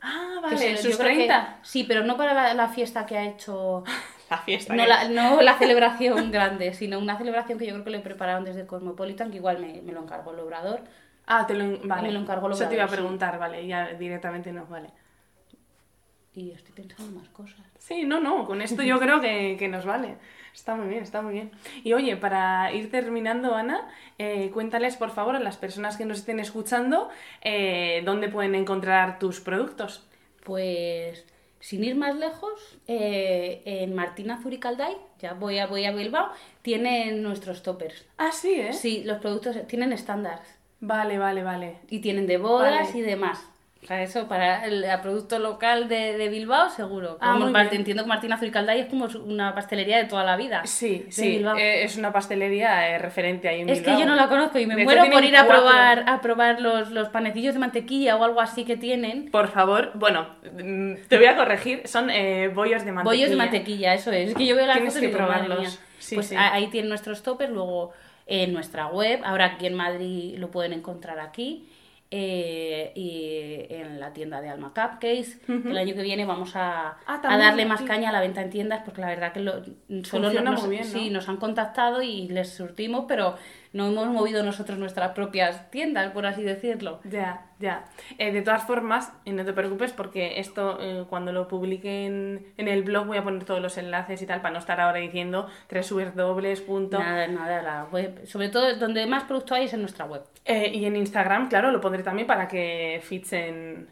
Ah, 0.00 0.38
vale, 0.42 0.56
se- 0.56 0.76
sus 0.78 0.92
yo 0.92 0.98
creo 0.98 1.08
que- 1.10 1.14
30. 1.26 1.58
sí, 1.62 1.84
pero 1.84 2.02
no 2.04 2.16
para 2.16 2.32
la, 2.32 2.54
la 2.54 2.68
fiesta 2.68 3.04
que 3.04 3.18
ha 3.18 3.24
hecho 3.26 3.84
La 4.30 4.38
fiesta. 4.38 4.74
No 4.74 4.86
la, 4.86 5.08
no 5.08 5.40
la 5.42 5.58
celebración 5.58 6.30
grande, 6.30 6.74
sino 6.74 6.98
una 6.98 7.16
celebración 7.18 7.58
que 7.58 7.66
yo 7.66 7.72
creo 7.74 7.84
que 7.84 7.90
le 7.90 8.00
prepararon 8.00 8.44
desde 8.44 8.66
Cosmopolitan, 8.66 9.30
que 9.30 9.36
igual 9.38 9.58
me, 9.60 9.80
me 9.82 9.92
lo 9.92 10.02
encargó 10.02 10.32
el 10.32 10.40
obrador. 10.40 10.84
Ah, 11.26 11.46
te 11.46 11.54
lo. 11.54 11.78
Vale. 11.86 12.08
Me 12.08 12.12
lo 12.12 12.20
encargó 12.20 12.46
el 12.48 12.52
Eso 12.52 12.66
te 12.68 12.74
iba 12.74 12.84
a 12.84 12.86
obrador, 12.86 12.90
sí. 12.90 12.96
preguntar, 12.96 13.38
vale, 13.38 13.66
ya 13.66 13.88
directamente 13.94 14.52
no, 14.52 14.66
vale. 14.66 14.90
Y 16.34 16.52
estoy 16.52 16.72
pensando 16.72 17.18
más 17.18 17.28
cosas. 17.30 17.60
Sí, 17.78 18.04
no, 18.04 18.20
no, 18.20 18.46
con 18.46 18.62
esto 18.62 18.82
yo 18.82 18.98
creo 19.00 19.20
que, 19.20 19.56
que 19.58 19.66
nos 19.68 19.84
vale. 19.84 20.18
Está 20.54 20.74
muy 20.76 20.88
bien, 20.88 21.02
está 21.02 21.22
muy 21.22 21.32
bien. 21.32 21.50
Y 21.82 21.92
oye, 21.94 22.16
para 22.16 22.72
ir 22.72 22.90
terminando, 22.90 23.54
Ana, 23.54 23.88
eh, 24.18 24.50
cuéntales 24.52 24.96
por 24.96 25.10
favor 25.10 25.36
a 25.36 25.40
las 25.40 25.56
personas 25.56 25.96
que 25.96 26.04
nos 26.04 26.18
estén 26.18 26.38
escuchando 26.40 27.08
eh, 27.42 28.02
dónde 28.04 28.28
pueden 28.28 28.54
encontrar 28.54 29.18
tus 29.18 29.40
productos. 29.40 30.06
Pues 30.44 31.26
sin 31.60 31.84
ir 31.84 31.96
más 31.96 32.16
lejos, 32.16 32.52
eh, 32.86 33.62
en 33.64 33.94
Martina 33.94 34.40
Zuricalday, 34.42 34.96
ya 35.20 35.34
voy 35.34 35.58
a, 35.58 35.66
voy 35.66 35.84
a 35.84 35.92
Bilbao, 35.92 36.30
tienen 36.62 37.22
nuestros 37.22 37.62
toppers. 37.62 38.04
Ah, 38.16 38.30
sí, 38.32 38.52
¿eh? 38.60 38.72
Sí, 38.72 39.02
los 39.04 39.18
productos 39.18 39.56
tienen 39.66 39.92
estándares 39.92 40.46
Vale, 40.80 41.18
vale, 41.18 41.42
vale. 41.42 41.78
y 41.90 41.98
tienen 42.00 42.26
de 42.26 42.38
bodas 42.38 42.88
Vale. 42.88 42.98
y 42.98 43.02
demás. 43.02 43.40
O 43.80 43.86
sea, 43.86 44.02
eso 44.02 44.26
para 44.26 44.66
el, 44.66 44.82
el 44.82 45.00
producto 45.00 45.38
local 45.38 45.88
de, 45.88 46.18
de 46.18 46.28
Bilbao, 46.28 46.68
seguro. 46.68 47.16
Ah, 47.20 47.36
Como 47.38 47.52
parte- 47.52 47.76
entiendo 47.76 48.02
que 48.02 48.08
Martina 48.08 48.36
Zuricalday 48.36 48.80
es 48.80 48.86
como 48.86 49.06
una 49.24 49.54
pastelería 49.54 49.98
de 49.98 50.04
toda 50.04 50.24
la 50.24 50.36
vida. 50.36 50.62
Sí, 50.66 51.06
sí, 51.10 51.44
eh, 51.56 51.84
es 51.84 51.96
una 51.96 52.12
pastelería 52.12 52.90
eh, 52.90 52.98
referente 52.98 53.48
ahí 53.48 53.60
en 53.60 53.68
Es 53.68 53.80
que 53.80 53.92
yo 53.92 54.04
no 54.04 54.16
la 54.16 54.28
conozco 54.28 54.58
y 54.58 54.66
me 54.66 54.74
De 54.74 54.84
muero 54.84 55.04
por 55.10 55.24
ir 55.24 55.36
a 55.36 55.46
probar, 55.46 56.04
a 56.08 56.20
probar 56.20 56.60
los, 56.60 56.90
los 56.90 57.08
panecillos 57.08 57.54
de 57.54 57.60
mantequilla 57.60 58.16
o 58.16 58.24
algo 58.24 58.40
así 58.40 58.64
que 58.64 58.76
tienen. 58.76 59.30
Por 59.30 59.48
favor, 59.48 59.92
bueno, 59.94 60.26
mm, 60.60 60.94
te 61.08 61.16
voy 61.16 61.26
a 61.26 61.36
corregir, 61.36 61.86
son 61.86 62.10
eh, 62.10 62.48
bollos 62.48 62.84
de 62.84 62.90
mantequilla. 62.92 63.04
Bollos 63.16 63.30
de 63.30 63.36
mantequilla, 63.36 63.94
eso 63.94 64.10
es. 64.10 64.30
Es 64.30 64.34
que 64.34 64.44
yo 64.44 64.56
veo 64.56 64.66
las 64.66 64.76
Tienes 64.76 64.96
y 64.96 65.00
que 65.00 65.06
madre 65.08 65.16
probarlos. 65.16 65.80
Sí, 66.00 66.16
pues 66.16 66.26
sí. 66.28 66.36
ahí 66.36 66.66
tienen 66.66 66.88
nuestros 66.88 67.22
toppers, 67.22 67.50
luego 67.52 67.92
en 68.26 68.52
nuestra 68.52 68.88
web, 68.88 69.20
ahora 69.24 69.46
aquí 69.46 69.66
en 69.66 69.74
Madrid 69.74 70.36
lo 70.36 70.50
pueden 70.50 70.72
encontrar 70.72 71.20
aquí. 71.20 71.68
Eh, 72.10 72.92
y 72.94 73.72
en 73.74 74.00
la 74.00 74.12
tienda 74.12 74.40
de 74.40 74.48
Alma 74.48 74.68
Cupcakes. 74.68 75.40
El 75.48 75.76
año 75.76 75.94
que 75.94 76.02
viene 76.02 76.24
vamos 76.24 76.56
a, 76.56 76.96
Ah, 77.06 77.20
a 77.22 77.38
darle 77.38 77.66
más 77.66 77.82
caña 77.82 78.08
a 78.08 78.12
la 78.12 78.20
venta 78.20 78.40
en 78.40 78.50
tiendas 78.50 78.82
porque 78.84 79.00
la 79.00 79.08
verdad 79.08 79.32
que 79.32 79.40
lo, 79.40 79.62
solo 80.04 80.32
nos, 80.40 80.62
muy 80.62 80.76
bien, 80.76 80.86
¿no? 80.90 80.98
sí, 80.98 81.10
nos 81.10 81.28
han 81.28 81.36
contactado 81.36 82.00
y 82.00 82.28
les 82.28 82.50
surtimos, 82.50 83.04
pero 83.06 83.36
no 83.72 83.88
hemos 83.88 84.08
movido 84.08 84.42
nosotros 84.42 84.78
nuestras 84.78 85.12
propias 85.12 85.70
tiendas, 85.70 86.12
por 86.12 86.26
así 86.26 86.42
decirlo. 86.42 87.00
Ya, 87.04 87.46
ya. 87.58 87.84
Eh, 88.18 88.32
de 88.32 88.42
todas 88.42 88.64
formas, 88.64 89.12
eh, 89.24 89.32
no 89.32 89.44
te 89.44 89.52
preocupes 89.52 89.92
porque 89.92 90.38
esto 90.40 90.78
eh, 90.80 91.04
cuando 91.08 91.32
lo 91.32 91.48
publique 91.48 92.06
en, 92.06 92.46
en 92.56 92.68
el 92.68 92.82
blog 92.82 93.06
voy 93.06 93.18
a 93.18 93.24
poner 93.24 93.44
todos 93.44 93.60
los 93.60 93.76
enlaces 93.78 94.20
y 94.22 94.26
tal 94.26 94.40
para 94.40 94.52
no 94.52 94.58
estar 94.58 94.80
ahora 94.80 94.98
diciendo 94.98 95.48
www. 95.70 96.66
punto. 96.66 96.98
Nada, 96.98 97.26
nada, 97.28 97.62
la 97.62 97.84
web. 97.90 98.26
Sobre 98.26 98.48
todo 98.48 98.76
donde 98.76 99.06
más 99.06 99.24
producto 99.24 99.54
hay 99.54 99.64
es 99.64 99.74
en 99.74 99.80
nuestra 99.80 100.04
web. 100.04 100.22
Eh, 100.44 100.70
y 100.74 100.84
en 100.86 100.96
Instagram, 100.96 101.48
claro, 101.48 101.70
lo 101.70 101.80
pondré 101.80 102.02
también 102.02 102.26
para 102.26 102.48
que 102.48 103.00
fichen, 103.02 103.88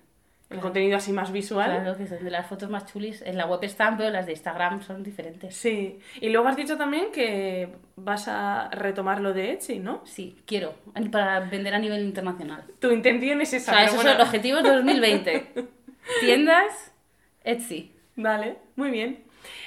el 0.48 0.60
contenido 0.60 0.96
así 0.96 1.12
más 1.12 1.32
visual. 1.32 1.70
Claro, 1.70 1.96
que 1.96 2.04
es 2.04 2.10
donde 2.10 2.30
las 2.30 2.46
fotos 2.46 2.70
más 2.70 2.86
chulis 2.86 3.22
en 3.22 3.36
la 3.36 3.46
web 3.46 3.58
están, 3.62 3.96
pero 3.96 4.10
las 4.10 4.26
de 4.26 4.32
Instagram 4.32 4.82
son 4.82 5.02
diferentes. 5.02 5.56
Sí, 5.56 5.98
y 6.20 6.28
luego 6.28 6.46
has 6.48 6.56
dicho 6.56 6.76
también 6.76 7.10
que 7.12 7.68
vas 7.96 8.28
a 8.28 8.68
retomar 8.70 9.20
lo 9.20 9.32
de 9.32 9.52
Etsy, 9.52 9.78
¿no? 9.80 10.02
Sí, 10.04 10.36
quiero, 10.46 10.74
para 11.10 11.40
vender 11.40 11.74
a 11.74 11.78
nivel 11.78 12.02
internacional. 12.04 12.62
Tu 12.78 12.90
intención 12.92 13.40
es 13.40 13.52
O 13.52 13.56
esa. 13.56 13.72
sea, 13.72 13.74
pero 13.74 13.84
esos 13.86 13.96
bueno. 13.96 14.10
son 14.10 14.18
los 14.18 14.26
objetivos 14.28 14.62
de 14.62 14.70
2020. 14.70 15.46
Tiendas, 16.20 16.92
Etsy. 17.44 17.92
Vale, 18.14 18.56
muy 18.76 18.90
bien. 18.90 19.24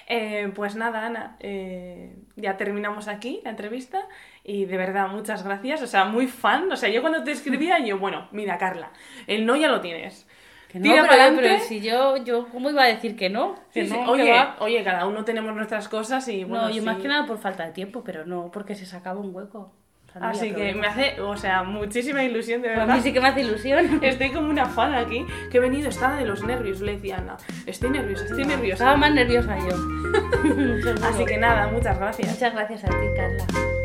Eh, 0.07 0.51
pues 0.55 0.75
nada, 0.75 1.05
Ana, 1.05 1.37
eh, 1.39 2.15
ya 2.35 2.57
terminamos 2.57 3.07
aquí 3.07 3.41
la 3.43 3.51
entrevista 3.51 4.07
y 4.43 4.65
de 4.65 4.75
verdad 4.77 5.07
muchas 5.09 5.43
gracias. 5.43 5.81
O 5.81 5.87
sea, 5.87 6.05
muy 6.05 6.27
fan. 6.27 6.71
O 6.71 6.75
sea, 6.75 6.89
yo 6.89 7.01
cuando 7.01 7.23
te 7.23 7.31
escribía, 7.31 7.79
yo, 7.79 7.99
bueno, 7.99 8.27
mira, 8.31 8.57
Carla, 8.57 8.91
el 9.27 9.45
no 9.45 9.55
ya 9.55 9.67
lo 9.67 9.81
tienes. 9.81 10.27
Que 10.69 10.77
no, 10.77 10.84
Tira 10.84 11.32
pero, 11.36 11.60
si 11.60 11.82
yo, 11.82 12.17
yo, 12.17 12.47
¿cómo 12.49 12.69
iba 12.69 12.84
a 12.84 12.88
decir 12.88 13.15
que 13.15 13.27
no? 13.29 13.55
Que 13.73 13.86
Sí, 13.86 13.89
sí. 13.91 13.97
no, 13.97 14.13
que 14.13 14.21
Oye, 14.21 14.45
oye, 14.60 14.84
cada 14.84 15.08
uno 15.08 15.25
tenemos 15.25 15.55
nuestras 15.55 15.89
cosas 15.89 16.27
y 16.27 16.43
bueno. 16.43 16.65
no, 16.65 16.69
yo 16.69 16.75
sí. 16.75 16.82
más 16.82 16.97
que 16.97 17.08
nada 17.08 17.25
por 17.25 17.39
falta 17.39 17.65
de 17.65 17.71
tiempo, 17.71 18.03
pero 18.05 18.23
no 18.27 18.51
porque 18.51 18.75
se 18.75 18.86
sacaba 18.86 19.19
un 19.19 19.34
hueco. 19.36 19.73
O 20.08 20.12
sea, 20.12 20.21
no 20.21 20.27
había 20.27 20.39
Así 20.41 20.53
que 20.53 20.73
me 20.75 20.86
hace, 20.86 21.19
o 21.21 21.36
sea, 21.36 21.63
muchísima 21.63 22.23
ilusión, 22.23 22.62
de 22.62 22.67
Pues 22.69 22.77
a 22.77 22.82
verdad. 22.82 22.95
mí 22.97 23.01
sí 23.01 23.13
que 23.13 23.19
me 23.19 23.27
hace 23.29 23.41
ilusión. 23.41 23.99
Estoy 24.03 24.29
como 24.29 24.47
una 24.49 24.65
fan 24.67 24.93
aquí, 24.93 25.25
que 25.51 25.58
he 25.58 25.60
venido, 25.60 25.89
estaba 25.89 26.17
de 26.17 26.25
los 26.25 26.43
nervios, 26.43 26.82
le 26.82 26.93
decía 26.93 27.17
Ana. 27.17 27.38
Estoy 27.65 27.89
nerviosa, 27.89 28.25
estoy 28.25 28.45
nerviosa. 28.45 28.84
Estaba 28.84 28.95
más 28.97 29.12
nerviosa 29.12 29.58
yo. 29.58 29.75
Así 31.08 31.25
que 31.25 31.38
nada, 31.38 31.67
muchas 31.67 31.97
gracias. 31.97 32.32
Muchas 32.32 32.53
gracias 32.53 32.84
a 32.84 32.88
ti, 32.89 33.05
Carla. 33.15 33.78